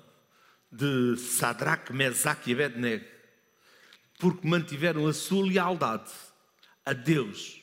[0.72, 3.06] de Sadraque, Mesaque e Abednego,
[4.20, 6.12] porque mantiveram a sua lealdade
[6.86, 7.62] a Deus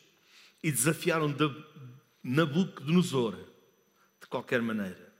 [0.62, 1.34] e desafiaram
[2.22, 3.36] Nabucodonosor
[4.20, 5.12] de qualquer maneira.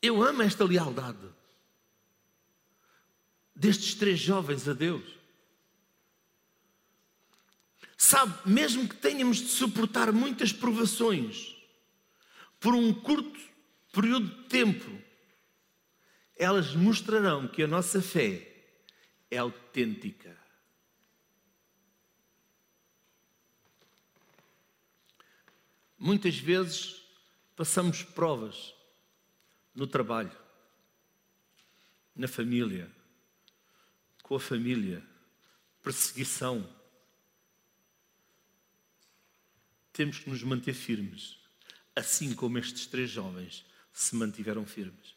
[0.00, 1.28] Eu amo esta lealdade
[3.60, 5.04] destes três jovens a Deus.
[7.94, 11.54] Sabe, mesmo que tenhamos de suportar muitas provações
[12.58, 13.38] por um curto
[13.92, 14.90] período de tempo,
[16.36, 18.50] elas mostrarão que a nossa fé
[19.30, 20.34] é autêntica.
[25.98, 27.02] Muitas vezes
[27.54, 28.74] passamos provas
[29.74, 30.32] no trabalho,
[32.16, 32.90] na família,
[34.30, 35.02] com a família,
[35.82, 36.64] perseguição.
[39.92, 41.36] Temos que nos manter firmes,
[41.96, 45.16] assim como estes três jovens se mantiveram firmes.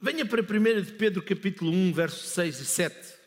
[0.00, 3.18] Venha para 1 de Pedro capítulo 1, versos 6 e 7.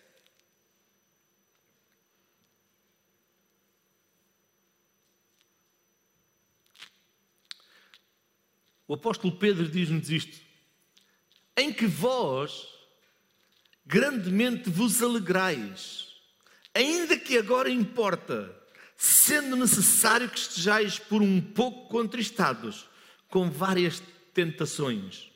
[8.88, 10.47] O apóstolo Pedro diz-nos isto:
[11.58, 12.68] em que vós
[13.84, 16.08] grandemente vos alegrais,
[16.74, 18.54] ainda que agora importa,
[18.96, 22.88] sendo necessário que estejais por um pouco contristados
[23.30, 24.04] com várias
[24.34, 25.32] tentações,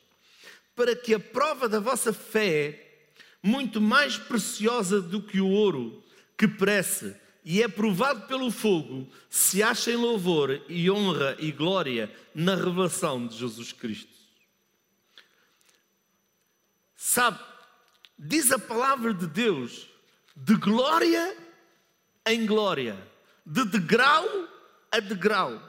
[0.76, 3.08] para que a prova da vossa fé,
[3.42, 6.04] muito mais preciosa do que o ouro,
[6.38, 12.12] que perece e é provado pelo fogo, se acha em louvor e honra e glória
[12.34, 14.21] na revelação de Jesus Cristo.
[17.04, 17.40] Sabe,
[18.16, 19.88] diz a palavra de Deus,
[20.36, 21.36] de glória
[22.24, 22.96] em glória,
[23.44, 24.24] de degrau
[24.88, 25.60] a degrau.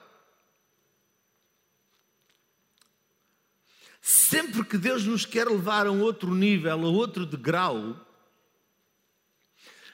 [3.99, 7.99] Sempre que Deus nos quer levar a um outro nível, a outro degrau,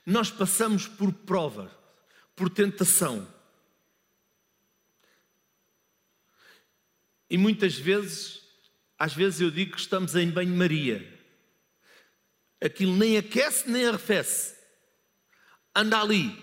[0.05, 1.71] nós passamos por prova,
[2.35, 3.25] por tentação.
[7.29, 8.41] E muitas vezes,
[8.99, 11.17] às vezes eu digo que estamos em banho-maria
[12.61, 14.55] aquilo nem aquece nem arrefece.
[15.75, 16.37] Anda ali,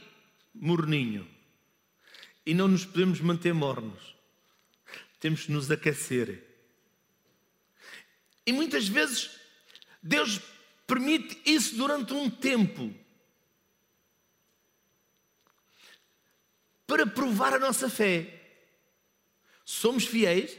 [0.55, 1.29] morninho.
[2.45, 4.17] E não nos podemos manter mornos.
[5.19, 6.45] Temos que nos aquecer.
[8.47, 9.31] E muitas vezes
[10.03, 10.41] Deus
[10.87, 12.95] permite isso durante um tempo
[16.87, 18.33] para provar a nossa fé.
[19.65, 20.57] Somos fiéis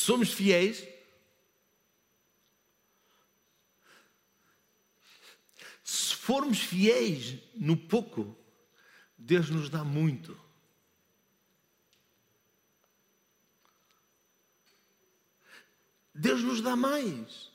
[0.00, 0.86] somos fiéis,
[5.84, 8.36] se formos fiéis no pouco,
[9.16, 10.38] Deus nos dá muito.
[16.14, 17.50] Deus nos dá mais.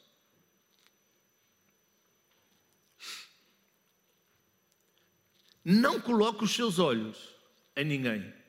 [5.64, 7.36] Não coloque os seus olhos
[7.76, 8.45] em ninguém.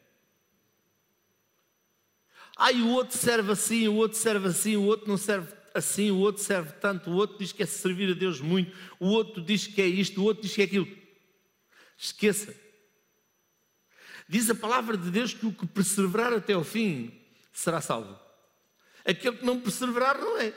[2.57, 6.17] Ai, o outro serve assim, o outro serve assim, o outro não serve assim, o
[6.17, 9.67] outro serve tanto, o outro diz que é servir a Deus muito, o outro diz
[9.67, 10.89] que é isto, o outro diz que é aquilo.
[11.99, 12.55] Esqueça.
[14.27, 17.13] Diz a palavra de Deus que o que perseverar até ao fim
[17.53, 18.19] será salvo.
[19.05, 20.53] Aquele que não perseverar não é.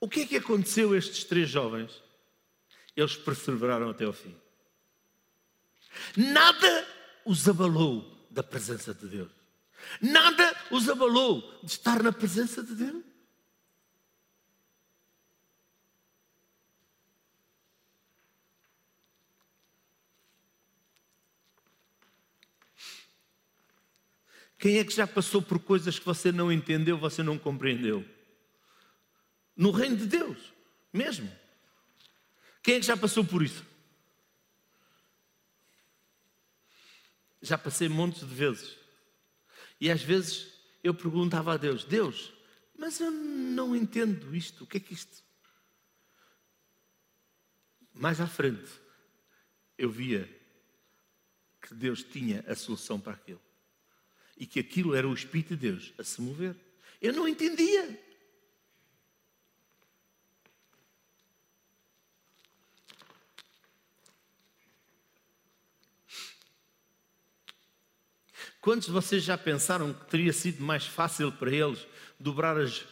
[0.00, 2.02] O que é que aconteceu a estes três jovens?
[2.96, 4.34] Eles perseveraram até ao fim.
[6.16, 6.88] Nada
[7.24, 9.32] os abalou da presença de Deus.
[9.98, 13.02] Nada os abalou de estar na presença de Deus.
[24.58, 28.06] Quem é que já passou por coisas que você não entendeu, você não compreendeu?
[29.56, 30.52] No reino de Deus,
[30.92, 31.30] mesmo.
[32.62, 33.64] Quem é que já passou por isso?
[37.46, 38.76] Já passei montes de vezes.
[39.80, 42.32] E às vezes eu perguntava a Deus: Deus,
[42.76, 45.24] mas eu não entendo isto, o que é que isto?
[47.92, 48.68] Mais à frente,
[49.78, 50.28] eu via
[51.62, 53.40] que Deus tinha a solução para aquilo.
[54.36, 56.56] E que aquilo era o Espírito de Deus a se mover.
[57.00, 58.05] Eu não entendia.
[68.66, 71.86] Quantos de vocês já pensaram que teria sido mais fácil para eles
[72.18, 72.84] dobrar as,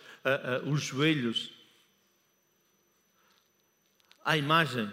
[0.64, 1.52] os joelhos
[4.24, 4.88] à imagem?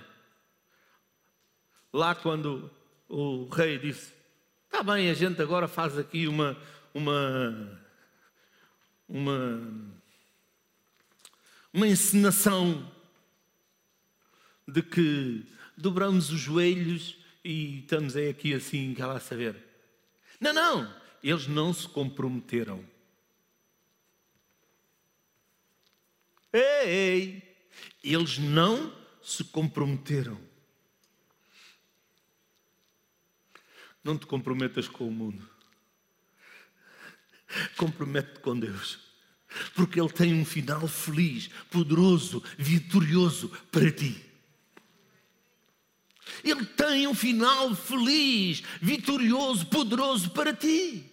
[1.94, 2.72] Lá quando
[3.08, 4.12] o rei disse:
[4.66, 6.58] Está bem, a gente agora faz aqui uma,
[6.96, 7.80] uma,
[9.08, 9.94] uma,
[11.72, 12.92] uma encenação
[14.68, 15.46] de que
[15.78, 19.71] dobramos os joelhos e estamos aí aqui assim, cá lá a saber.
[20.42, 22.84] Não, não, eles não se comprometeram.
[26.52, 27.58] Ei, ei,
[28.04, 30.42] eles não se comprometeram.
[34.04, 35.48] Não te comprometas com o mundo.
[37.78, 38.98] Compromete-te com Deus.
[39.76, 44.31] Porque Ele tem um final feliz, poderoso, vitorioso para ti.
[46.44, 51.12] Ele tem um final feliz, vitorioso, poderoso para ti.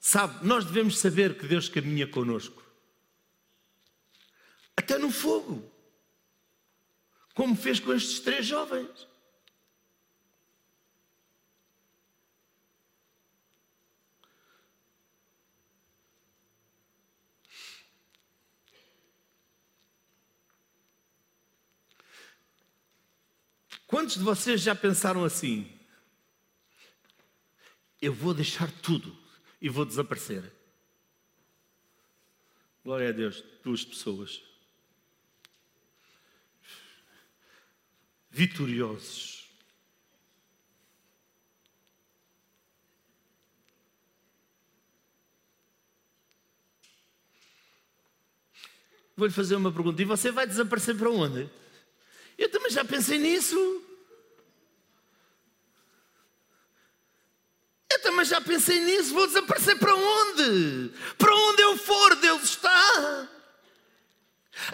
[0.00, 2.62] Sabe, nós devemos saber que Deus caminha conosco.
[4.76, 5.68] Até no fogo.
[7.34, 9.08] Como fez com estes três jovens.
[23.94, 25.70] Quantos de vocês já pensaram assim?
[28.02, 29.16] Eu vou deixar tudo
[29.60, 30.52] e vou desaparecer.
[32.82, 34.42] Glória a Deus, duas pessoas.
[38.32, 39.48] Vitoriosos.
[49.16, 50.02] Vou-lhe fazer uma pergunta.
[50.02, 51.48] E você vai desaparecer para onde?
[52.36, 53.56] Eu também já pensei nisso.
[57.90, 59.14] Eu também já pensei nisso.
[59.14, 60.92] Vou desaparecer para onde?
[61.16, 63.28] Para onde eu for, Deus está.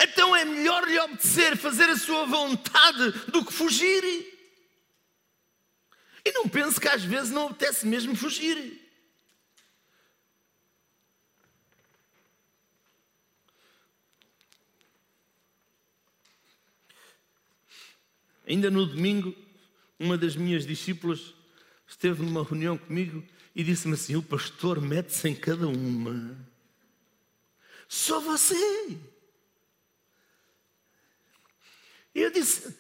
[0.03, 4.05] Então é melhor lhe obedecer, fazer a sua vontade, do que fugir.
[6.25, 8.80] E não pense que às vezes não apetece mesmo fugir.
[18.51, 19.33] Ainda no domingo,
[19.97, 21.33] uma das minhas discípulas
[21.87, 23.25] esteve numa reunião comigo
[23.55, 26.37] e disse-me assim: O pastor mete-se em cada uma.
[27.89, 28.57] Só você.
[32.13, 32.77] E eu disse: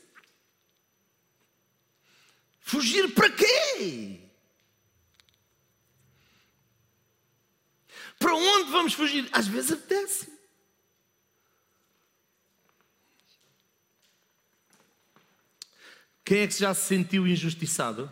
[2.58, 4.18] Fugir para quê?
[8.18, 9.28] Para onde vamos fugir?
[9.30, 10.39] Às vezes apetece.
[16.30, 18.08] Quem é que já se sentiu injustiçado?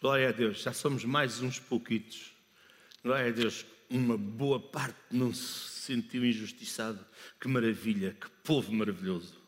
[0.00, 2.32] Glória a Deus, já somos mais uns pouquitos.
[3.04, 7.06] Glória a Deus, uma boa parte não se sentiu injustiçado.
[7.38, 9.38] Que maravilha, que povo maravilhoso.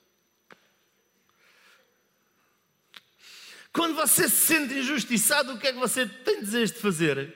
[3.73, 7.35] Quando você se sente injustiçado, o que é que você tem desejo de fazer?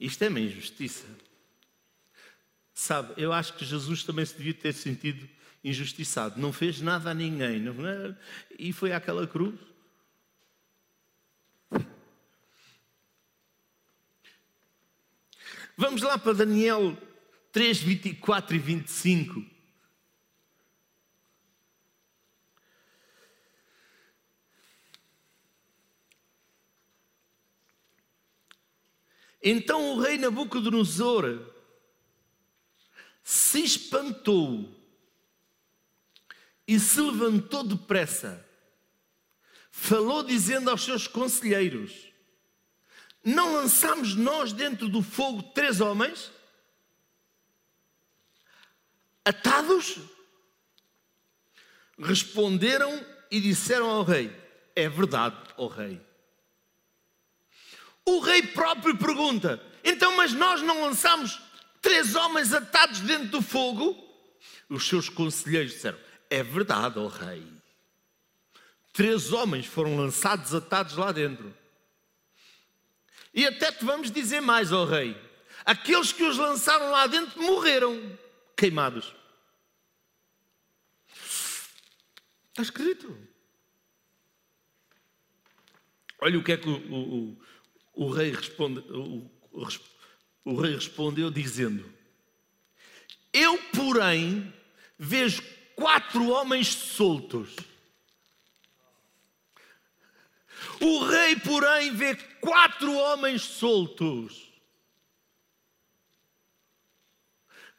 [0.00, 1.06] Isto é uma injustiça.
[2.74, 5.37] Sabe, eu acho que Jesus também se devia ter sentido
[5.68, 6.40] injustiçado.
[6.40, 7.64] Não fez nada a ninguém.
[7.68, 8.14] É?
[8.58, 9.54] e foi àquela cruz.
[15.76, 16.96] Vamos lá para Daniel
[17.52, 19.58] 3, 24 e 25.
[29.40, 31.54] Então o rei Nabucodonosor
[33.22, 34.77] se espantou
[36.68, 38.46] e se levantou depressa.
[39.70, 42.12] Falou dizendo aos seus conselheiros:
[43.24, 46.30] Não lançamos nós dentro do fogo três homens
[49.24, 49.98] atados?
[51.98, 54.30] Responderam e disseram ao rei:
[54.76, 55.98] É verdade, ó rei.
[58.04, 61.40] O rei próprio pergunta: então, mas nós não lançamos
[61.80, 63.96] três homens atados dentro do fogo?
[64.68, 67.46] Os seus conselheiros disseram: é verdade, ó oh rei.
[68.92, 71.54] Três homens foram lançados atados lá dentro.
[73.32, 75.16] E até te vamos dizer mais, ó oh rei:
[75.64, 78.18] aqueles que os lançaram lá dentro morreram
[78.56, 79.14] queimados.
[82.50, 83.16] Está escrito.
[86.20, 87.38] Olha o que é que o, o,
[87.94, 89.30] o rei, responde, o,
[90.44, 91.88] o rei respondeu dizendo:
[93.32, 94.52] Eu, porém,
[94.98, 95.42] vejo
[95.78, 97.54] quatro homens soltos.
[100.80, 104.52] O rei, porém, vê quatro homens soltos.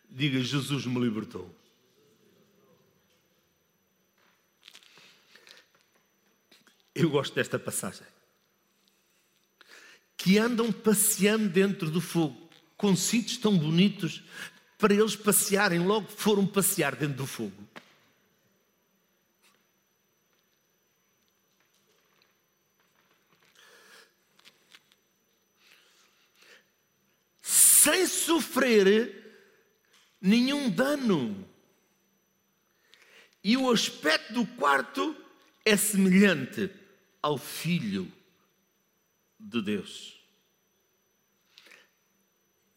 [0.10, 1.54] Diga: Jesus me libertou.
[6.96, 8.08] Eu gosto desta passagem
[10.18, 14.22] que andam passeando dentro do fogo, com sítios tão bonitos,
[14.78, 17.70] para eles passearem, logo foram passear dentro do fogo.
[27.90, 29.16] Sem sofrer
[30.22, 31.44] nenhum dano.
[33.44, 35.16] E o aspecto do quarto
[35.66, 36.70] é semelhante
[37.20, 38.12] ao filho
[39.40, 40.24] de Deus.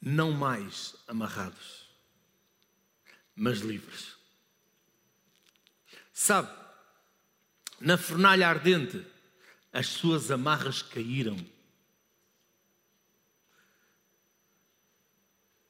[0.00, 1.90] Não mais amarrados,
[3.36, 4.16] mas livres.
[6.10, 6.50] Sabe,
[7.78, 9.04] na fornalha ardente,
[9.70, 11.36] as suas amarras caíram.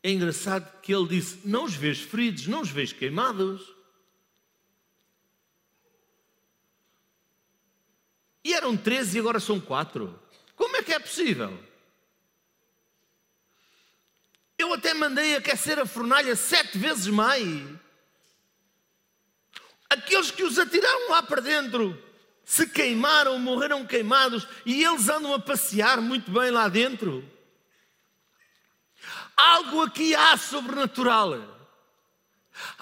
[0.03, 3.63] É engraçado que ele disse: Não os vês feridos, não os vês queimados.
[8.45, 10.21] E eram treze e agora são quatro.
[10.57, 11.57] Como é que é possível?
[14.59, 17.63] Eu até mandei aquecer a fornalha sete vezes mais.
[19.89, 22.01] Aqueles que os atiraram lá para dentro
[22.45, 27.29] se queimaram, morreram queimados e eles andam a passear muito bem lá dentro.
[29.37, 31.53] Algo aqui há sobrenatural.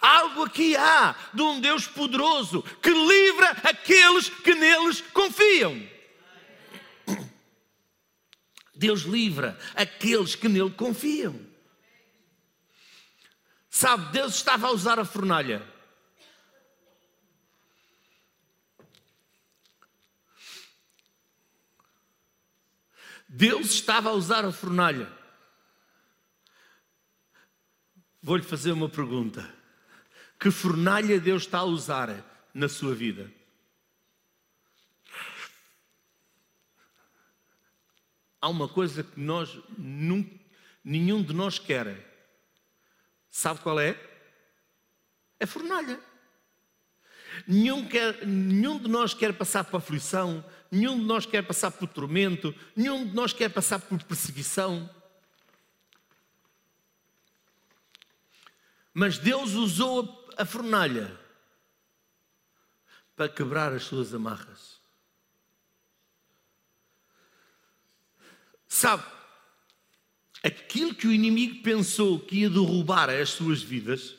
[0.01, 5.89] Algo aqui há de um Deus poderoso que livra aqueles que neles confiam.
[8.75, 11.39] Deus livra aqueles que nele confiam.
[13.69, 15.63] Sabe, Deus estava a usar a fornalha.
[23.29, 25.20] Deus estava a usar a fornalha.
[28.23, 29.49] Vou-lhe fazer uma pergunta.
[30.39, 33.31] Que fornalha Deus está a usar na sua vida?
[38.41, 39.59] há uma coisa que nós,
[40.83, 42.09] nenhum de nós quer.
[43.31, 43.97] Sabe qual é?
[45.39, 46.01] É fornalha.
[47.47, 51.89] Nenhum, quer, nenhum de nós quer passar por aflição, nenhum de nós quer passar por
[51.89, 54.89] tormento, nenhum de nós quer passar por perseguição.
[58.93, 61.19] Mas Deus usou a fornalha
[63.15, 64.81] para quebrar as suas amarras.
[68.67, 69.05] Sabe,
[70.43, 74.15] aquilo que o inimigo pensou que ia derrubar as suas vidas,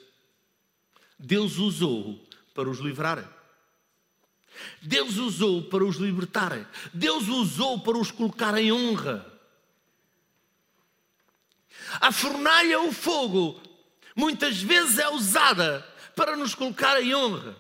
[1.17, 3.41] Deus usou para os livrar.
[4.81, 6.69] Deus usou para os libertar.
[6.93, 9.25] Deus usou para os colocar em honra.
[11.99, 13.59] A fornalha, o fogo,
[14.15, 15.85] muitas vezes é usada
[16.15, 17.55] para nos colocar em honra.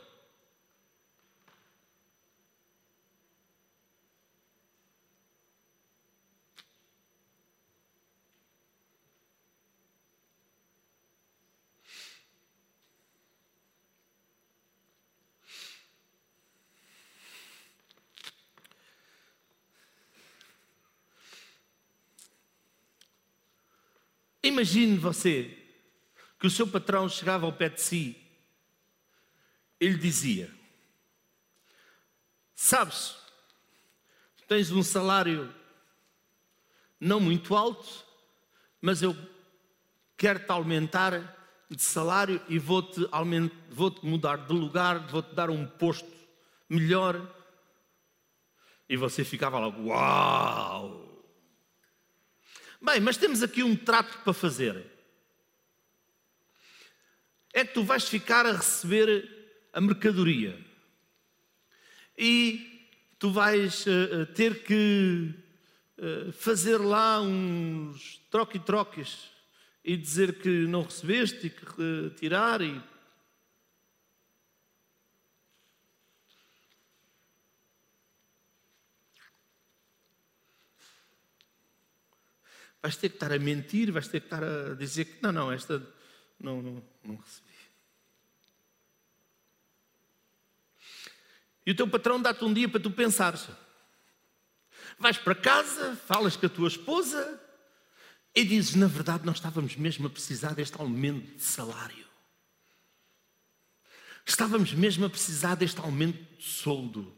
[24.43, 25.60] Imagine você
[26.41, 28.17] que o seu patrão chegava ao pé de si,
[29.79, 30.51] ele dizia:
[32.55, 33.15] Sabes,
[34.47, 35.53] tens um salário
[36.99, 38.03] não muito alto,
[38.81, 39.15] mas eu
[40.17, 41.37] quero-te aumentar
[41.69, 43.07] de salário e vou-te
[43.69, 46.11] vou mudar de lugar, vou-te dar um posto
[46.67, 47.21] melhor.
[48.89, 51.07] E você ficava logo, uau!
[52.81, 54.90] Bem, mas temos aqui um trato para fazer.
[57.53, 59.29] É que tu vais ficar a receber
[59.73, 60.57] a mercadoria.
[62.17, 62.89] E
[63.19, 65.33] tu vais uh, ter que
[65.97, 69.29] uh, fazer lá uns troque-troques
[69.83, 71.65] e dizer que não recebeste e que
[72.09, 72.81] retirar e
[82.81, 85.51] vais ter que estar a mentir, vais ter que estar a dizer que não, não,
[85.51, 85.79] esta
[86.41, 87.51] não, não, não recebi.
[91.65, 93.47] E o teu patrão dá-te um dia para tu pensares.
[94.97, 97.39] Vais para casa, falas com a tua esposa
[98.35, 102.05] e dizes: Na verdade, nós estávamos mesmo a precisar deste aumento de salário.
[104.25, 107.15] Estávamos mesmo a precisar deste aumento de soldo.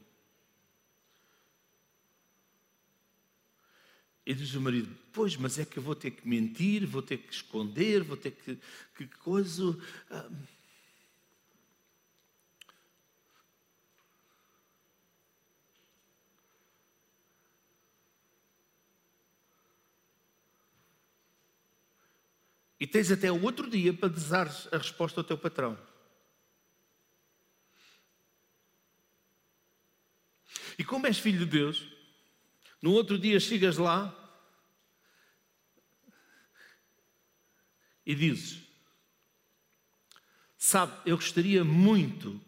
[4.26, 7.17] E diz o marido: Pois, mas é que eu vou ter que mentir, vou ter
[7.17, 8.57] que esconder, vou ter que.
[8.95, 9.78] Que coisa.
[10.09, 10.30] Ah.
[22.80, 25.78] E tens até o outro dia para desejares a resposta ao teu patrão.
[30.78, 31.93] E como és filho de Deus,
[32.84, 34.13] no outro dia chegas lá
[38.05, 38.61] e dizes:
[40.57, 42.41] Sabe, eu gostaria muito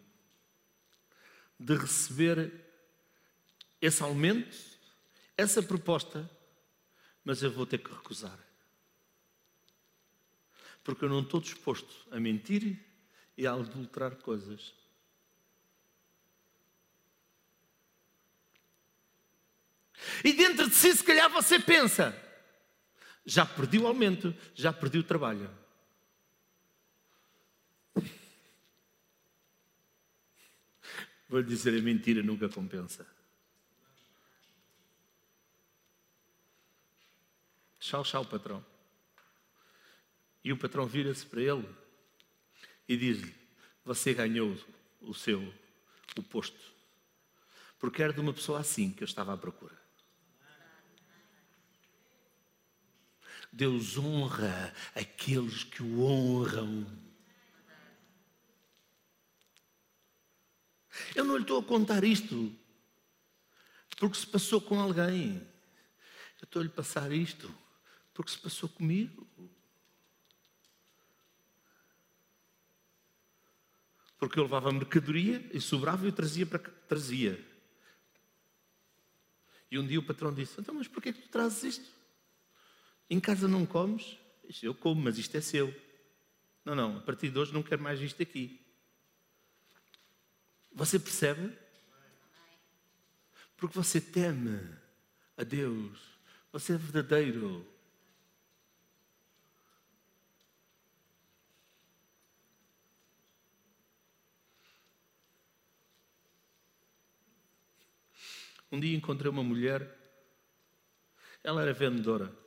[1.58, 2.52] de receber
[3.80, 4.58] esse aumento,
[5.38, 6.30] essa proposta,
[7.24, 8.38] mas eu vou ter que recusar.
[10.84, 12.78] Porque eu não estou disposto a mentir
[13.38, 14.74] e a adulterar coisas.
[20.24, 22.16] E dentro de si, se calhar você pensa:
[23.26, 25.50] já perdi o aumento, já perdi o trabalho.
[31.28, 33.06] Vou lhe dizer: a mentira nunca compensa.
[37.80, 38.66] Tchau, tchau, patrão.
[40.44, 41.68] E o patrão vira-se para ele
[42.88, 43.34] e diz-lhe:
[43.84, 44.56] Você ganhou
[45.02, 45.54] o seu
[46.18, 46.60] o posto.
[47.80, 49.85] Porque era de uma pessoa assim que eu estava à procura.
[53.56, 56.86] Deus honra aqueles que o honram.
[61.16, 62.54] Eu não lhe estou a contar isto
[63.98, 65.38] porque se passou com alguém.
[66.42, 67.50] Eu estou-lhe a passar isto
[68.14, 69.26] porque se passou comigo.
[74.18, 77.40] Porque eu levava mercadoria e sobrava e eu trazia para trazia.
[79.72, 81.95] E um dia o patrão disse: Então, mas porquê que tu trazes isto?
[83.10, 84.18] Em casa não comes?
[84.62, 85.74] Eu como, mas isto é seu.
[86.64, 88.66] Não, não, a partir de hoje não quero mais isto aqui.
[90.72, 91.56] Você percebe?
[93.56, 94.60] Porque você teme
[95.38, 96.00] a Deus.
[96.52, 97.66] Você é verdadeiro.
[108.72, 109.88] Um dia encontrei uma mulher,
[111.42, 112.45] ela era vendedora.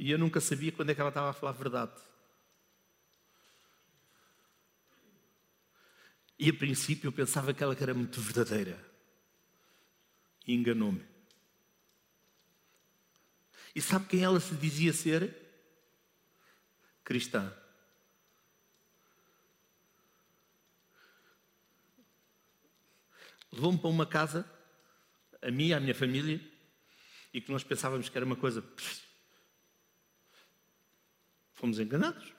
[0.00, 1.92] E eu nunca sabia quando é que ela estava a falar a verdade.
[6.38, 8.82] E a princípio eu pensava que ela era muito verdadeira.
[10.46, 11.04] E enganou-me.
[13.74, 15.36] E sabe quem ela se dizia ser?
[17.04, 17.54] Cristã.
[23.52, 24.50] levou-me para uma casa,
[25.42, 26.40] a mim, a minha família,
[27.34, 28.64] e que nós pensávamos que era uma coisa.
[31.60, 32.32] Fomos enganados.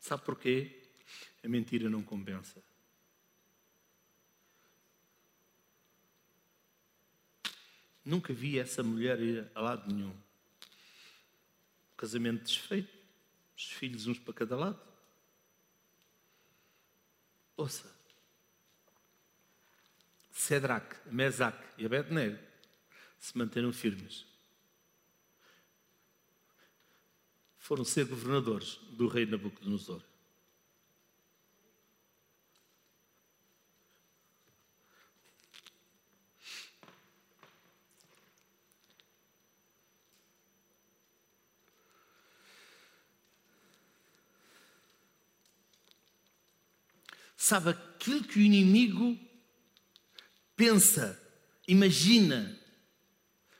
[0.00, 0.82] Sabe porquê?
[1.44, 2.64] A mentira não compensa.
[8.02, 10.18] Nunca vi essa mulher ir a lado nenhum.
[11.98, 12.96] Casamento desfeito,
[13.54, 14.80] os filhos uns para cada lado.
[17.58, 17.94] Ouça,
[20.30, 22.38] Cedrac, Mesac e Abednego
[23.18, 24.37] se manteram firmes.
[27.68, 30.02] Foram ser governadores do rei Nabucodonosor.
[47.36, 49.14] Sabe aquilo que o inimigo
[50.56, 51.22] pensa,
[51.68, 52.58] imagina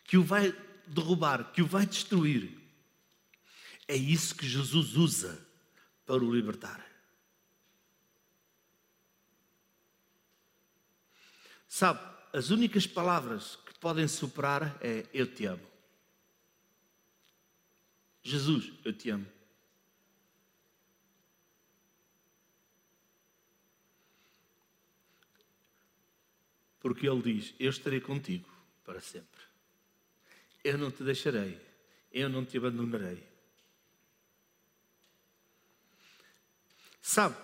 [0.04, 0.50] que o vai
[0.86, 2.57] derrubar, que o vai destruir.
[3.88, 5.48] É isso que Jesus usa
[6.04, 6.86] para o libertar.
[11.66, 12.00] Sabe,
[12.32, 15.66] as únicas palavras que podem superar é eu te amo.
[18.22, 19.26] Jesus, eu te amo.
[26.80, 28.48] Porque Ele diz: Eu estarei contigo
[28.84, 29.42] para sempre.
[30.64, 31.60] Eu não te deixarei,
[32.10, 33.27] eu não te abandonarei.
[37.08, 37.36] Sabe,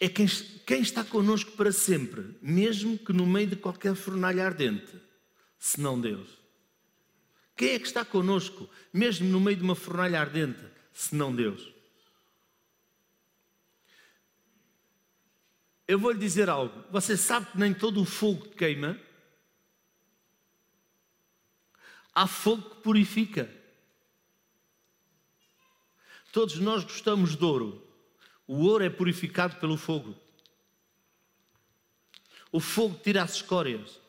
[0.00, 0.26] é quem,
[0.66, 4.98] quem está connosco para sempre, mesmo que no meio de qualquer fornalha ardente,
[5.58, 6.26] senão Deus.
[7.54, 10.58] Quem é que está connosco, mesmo no meio de uma fornalha ardente,
[10.90, 11.70] senão Deus?
[15.86, 16.82] Eu vou lhe dizer algo.
[16.90, 18.98] Você sabe que nem todo o fogo queima?
[22.14, 23.54] Há fogo que purifica.
[26.32, 27.84] Todos nós gostamos de ouro.
[28.46, 30.14] O ouro é purificado pelo fogo.
[32.52, 34.00] O fogo tira as escórias.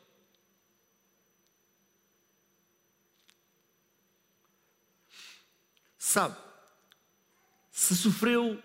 [5.97, 6.37] Sabe,
[7.71, 8.61] se sofreu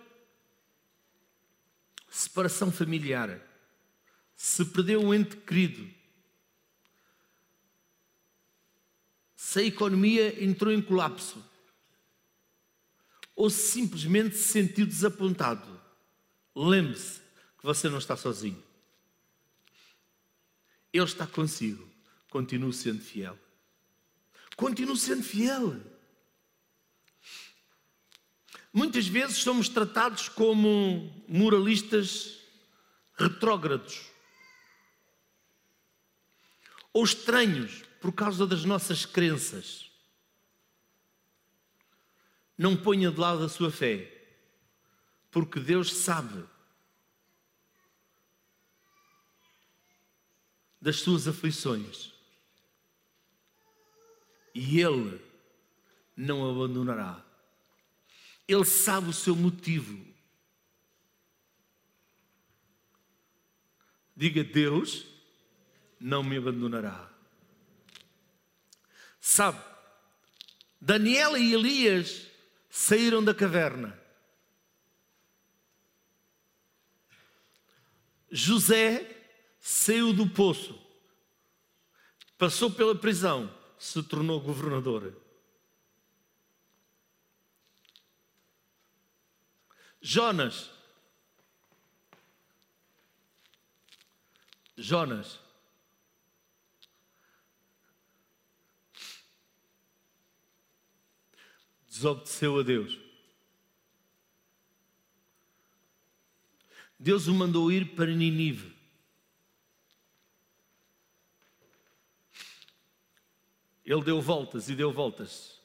[2.09, 3.41] separação familiar,
[4.37, 5.91] se perdeu um ente querido,
[9.35, 11.43] se a economia entrou em colapso,
[13.41, 15.81] ou simplesmente se sentiu desapontado,
[16.55, 17.23] lembre-se
[17.59, 18.63] que você não está sozinho.
[20.93, 21.89] Ele está consigo.
[22.29, 23.39] Continue sendo fiel.
[24.57, 25.81] Continue sendo fiel.
[28.71, 32.41] Muitas vezes somos tratados como moralistas
[33.15, 34.03] retrógrados
[36.93, 39.90] ou estranhos por causa das nossas crenças.
[42.61, 44.07] Não ponha de lado a sua fé,
[45.31, 46.47] porque Deus sabe
[50.79, 52.13] das suas aflições
[54.55, 55.19] e Ele
[56.15, 57.25] não abandonará.
[58.47, 59.99] Ele sabe o seu motivo.
[64.15, 65.07] Diga: Deus
[65.99, 67.11] não me abandonará.
[69.19, 69.65] Sabe,
[70.79, 72.29] Daniel e Elias
[72.71, 73.99] saíram da caverna.
[78.31, 79.05] José
[79.61, 80.81] saiu do poço,
[82.39, 85.21] passou pela prisão, se tornou governador.
[90.01, 90.71] Jonas.
[94.77, 95.50] Jonas.
[102.01, 102.99] Desobedeceu a Deus.
[106.99, 108.75] Deus o mandou ir para Ninive.
[113.85, 115.61] Ele deu voltas e deu voltas.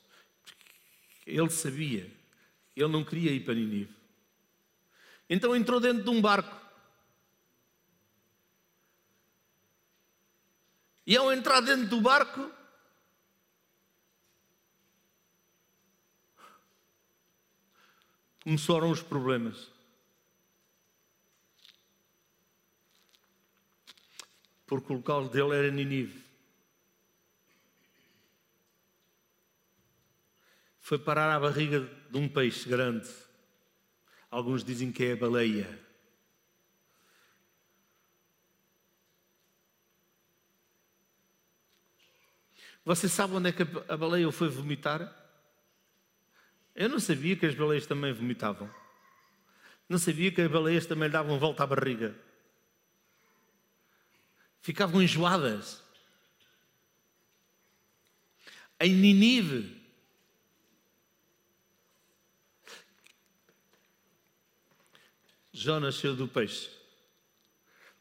[1.25, 2.11] Ele sabia.
[2.75, 3.95] Ele não queria ir para Ninive.
[5.29, 6.53] Então entrou dentro de um barco.
[11.07, 12.51] E ao entrar dentro do barco,
[18.45, 19.71] começaram os problemas.
[24.67, 26.23] Porque o local dele era Ninive.
[30.79, 31.81] Foi parar à barriga
[32.11, 33.09] de um peixe grande.
[34.29, 35.83] Alguns dizem que é a baleia.
[42.83, 45.24] Você sabe onde é que a baleia foi vomitar?
[46.75, 48.69] Eu não sabia que as baleias também vomitavam.
[49.87, 52.13] Não sabia que as baleias também davam volta à barriga.
[54.61, 55.81] Ficavam enjoadas.
[58.77, 59.81] Em Ninive,
[65.53, 66.69] Jonas saiu do peixe,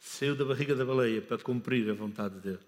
[0.00, 2.64] saiu da barriga da baleia para cumprir a vontade de Deus.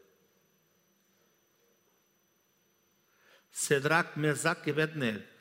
[3.51, 5.36] Cedraque, Mesaque e Abednego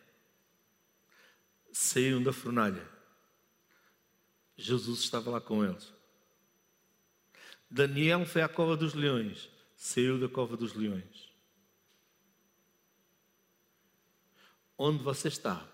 [1.76, 2.90] saíram da fornalha.
[4.56, 5.92] Jesus estava lá com eles.
[7.70, 11.30] Daniel foi à cova dos leões, saiu da cova dos leões.
[14.78, 15.68] Onde você está,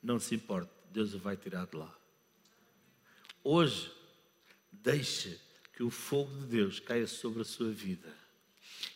[0.00, 1.92] não se importe, Deus o vai tirar de lá.
[3.42, 3.92] Hoje,
[4.70, 5.40] deixe
[5.74, 8.16] que o fogo de Deus caia sobre a sua vida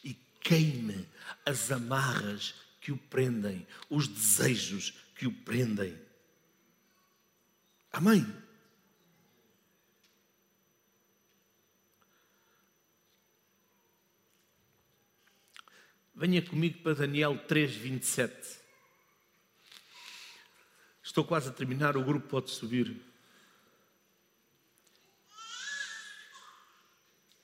[0.04, 1.08] e queime
[1.44, 5.98] as amarras que o prendem, os desejos que o prendem.
[7.92, 8.26] Amém?
[16.14, 18.60] Venha comigo para Daniel 3, 27.
[21.02, 23.00] Estou quase a terminar, o grupo pode subir.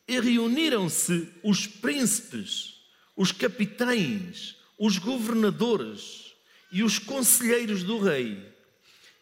[0.09, 2.81] E reuniram-se os príncipes
[3.21, 6.30] os capitães, os governadores
[6.71, 8.51] e os conselheiros do rei.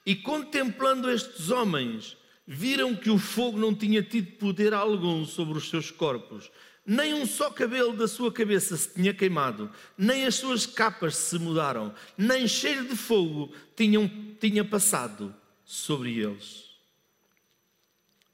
[0.04, 5.68] E contemplando estes homens, viram que o fogo não tinha tido poder algum sobre os
[5.68, 6.50] seus corpos,
[6.84, 11.38] nem um só cabelo da sua cabeça se tinha queimado, nem as suas capas se
[11.38, 16.64] mudaram, nem cheiro de fogo tinham, tinha passado sobre eles.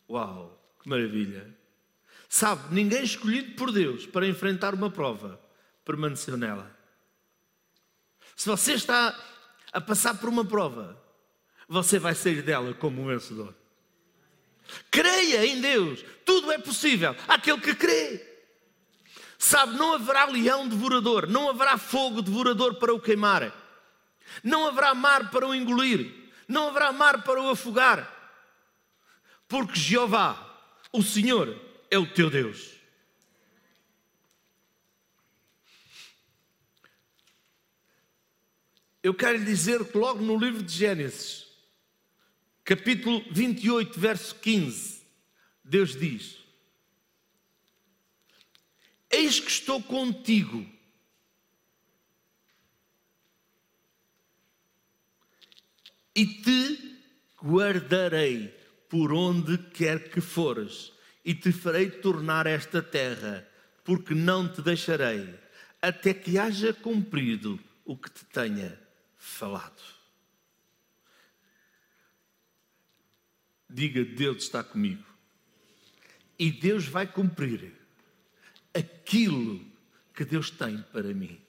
[0.08, 1.52] Uau, que maravilha!
[2.28, 5.40] Sabe, ninguém escolhido por Deus para enfrentar uma prova
[5.84, 6.74] permaneceu nela.
[8.37, 9.18] Se você está
[9.72, 11.01] a passar por uma prova,
[11.68, 13.55] você vai sair dela como um vencedor.
[14.91, 17.14] Creia em Deus, tudo é possível.
[17.28, 18.35] Aquele que crê.
[19.39, 23.53] Sabe, não haverá leão devorador, não haverá fogo devorador para o queimar,
[24.43, 28.11] não haverá mar para o engolir, não haverá mar para o afogar,
[29.47, 30.35] porque Jeová,
[30.91, 31.61] o Senhor,
[31.91, 32.74] é o teu Deus.
[39.05, 41.46] Eu quero dizer que logo no livro de Gênesis,
[42.64, 45.02] capítulo 28, verso 15,
[45.62, 46.38] Deus diz:
[49.11, 50.66] Eis que estou contigo.
[56.16, 56.98] E te
[57.42, 58.48] guardarei
[58.88, 63.46] por onde quer que fores, e te farei tornar esta terra,
[63.84, 65.38] porque não te deixarei,
[65.82, 68.82] até que haja cumprido o que te tenha
[69.25, 69.83] falado.
[73.68, 75.05] Diga: Deus está comigo.
[76.39, 77.72] E Deus vai cumprir
[78.72, 79.64] aquilo
[80.14, 81.41] que Deus tem para mim.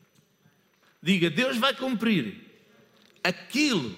[1.02, 2.42] Diga: Deus vai cumprir
[3.24, 3.98] aquilo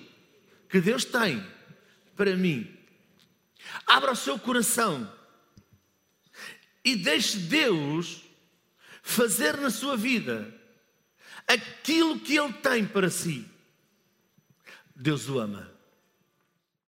[0.68, 1.46] que Deus tem
[2.16, 2.76] para mim.
[3.86, 5.14] Abra o seu coração
[6.84, 8.24] e deixe Deus
[9.04, 10.54] fazer na sua vida
[11.46, 13.57] aquilo que Ele tem para si.
[15.00, 15.77] Deus o ama.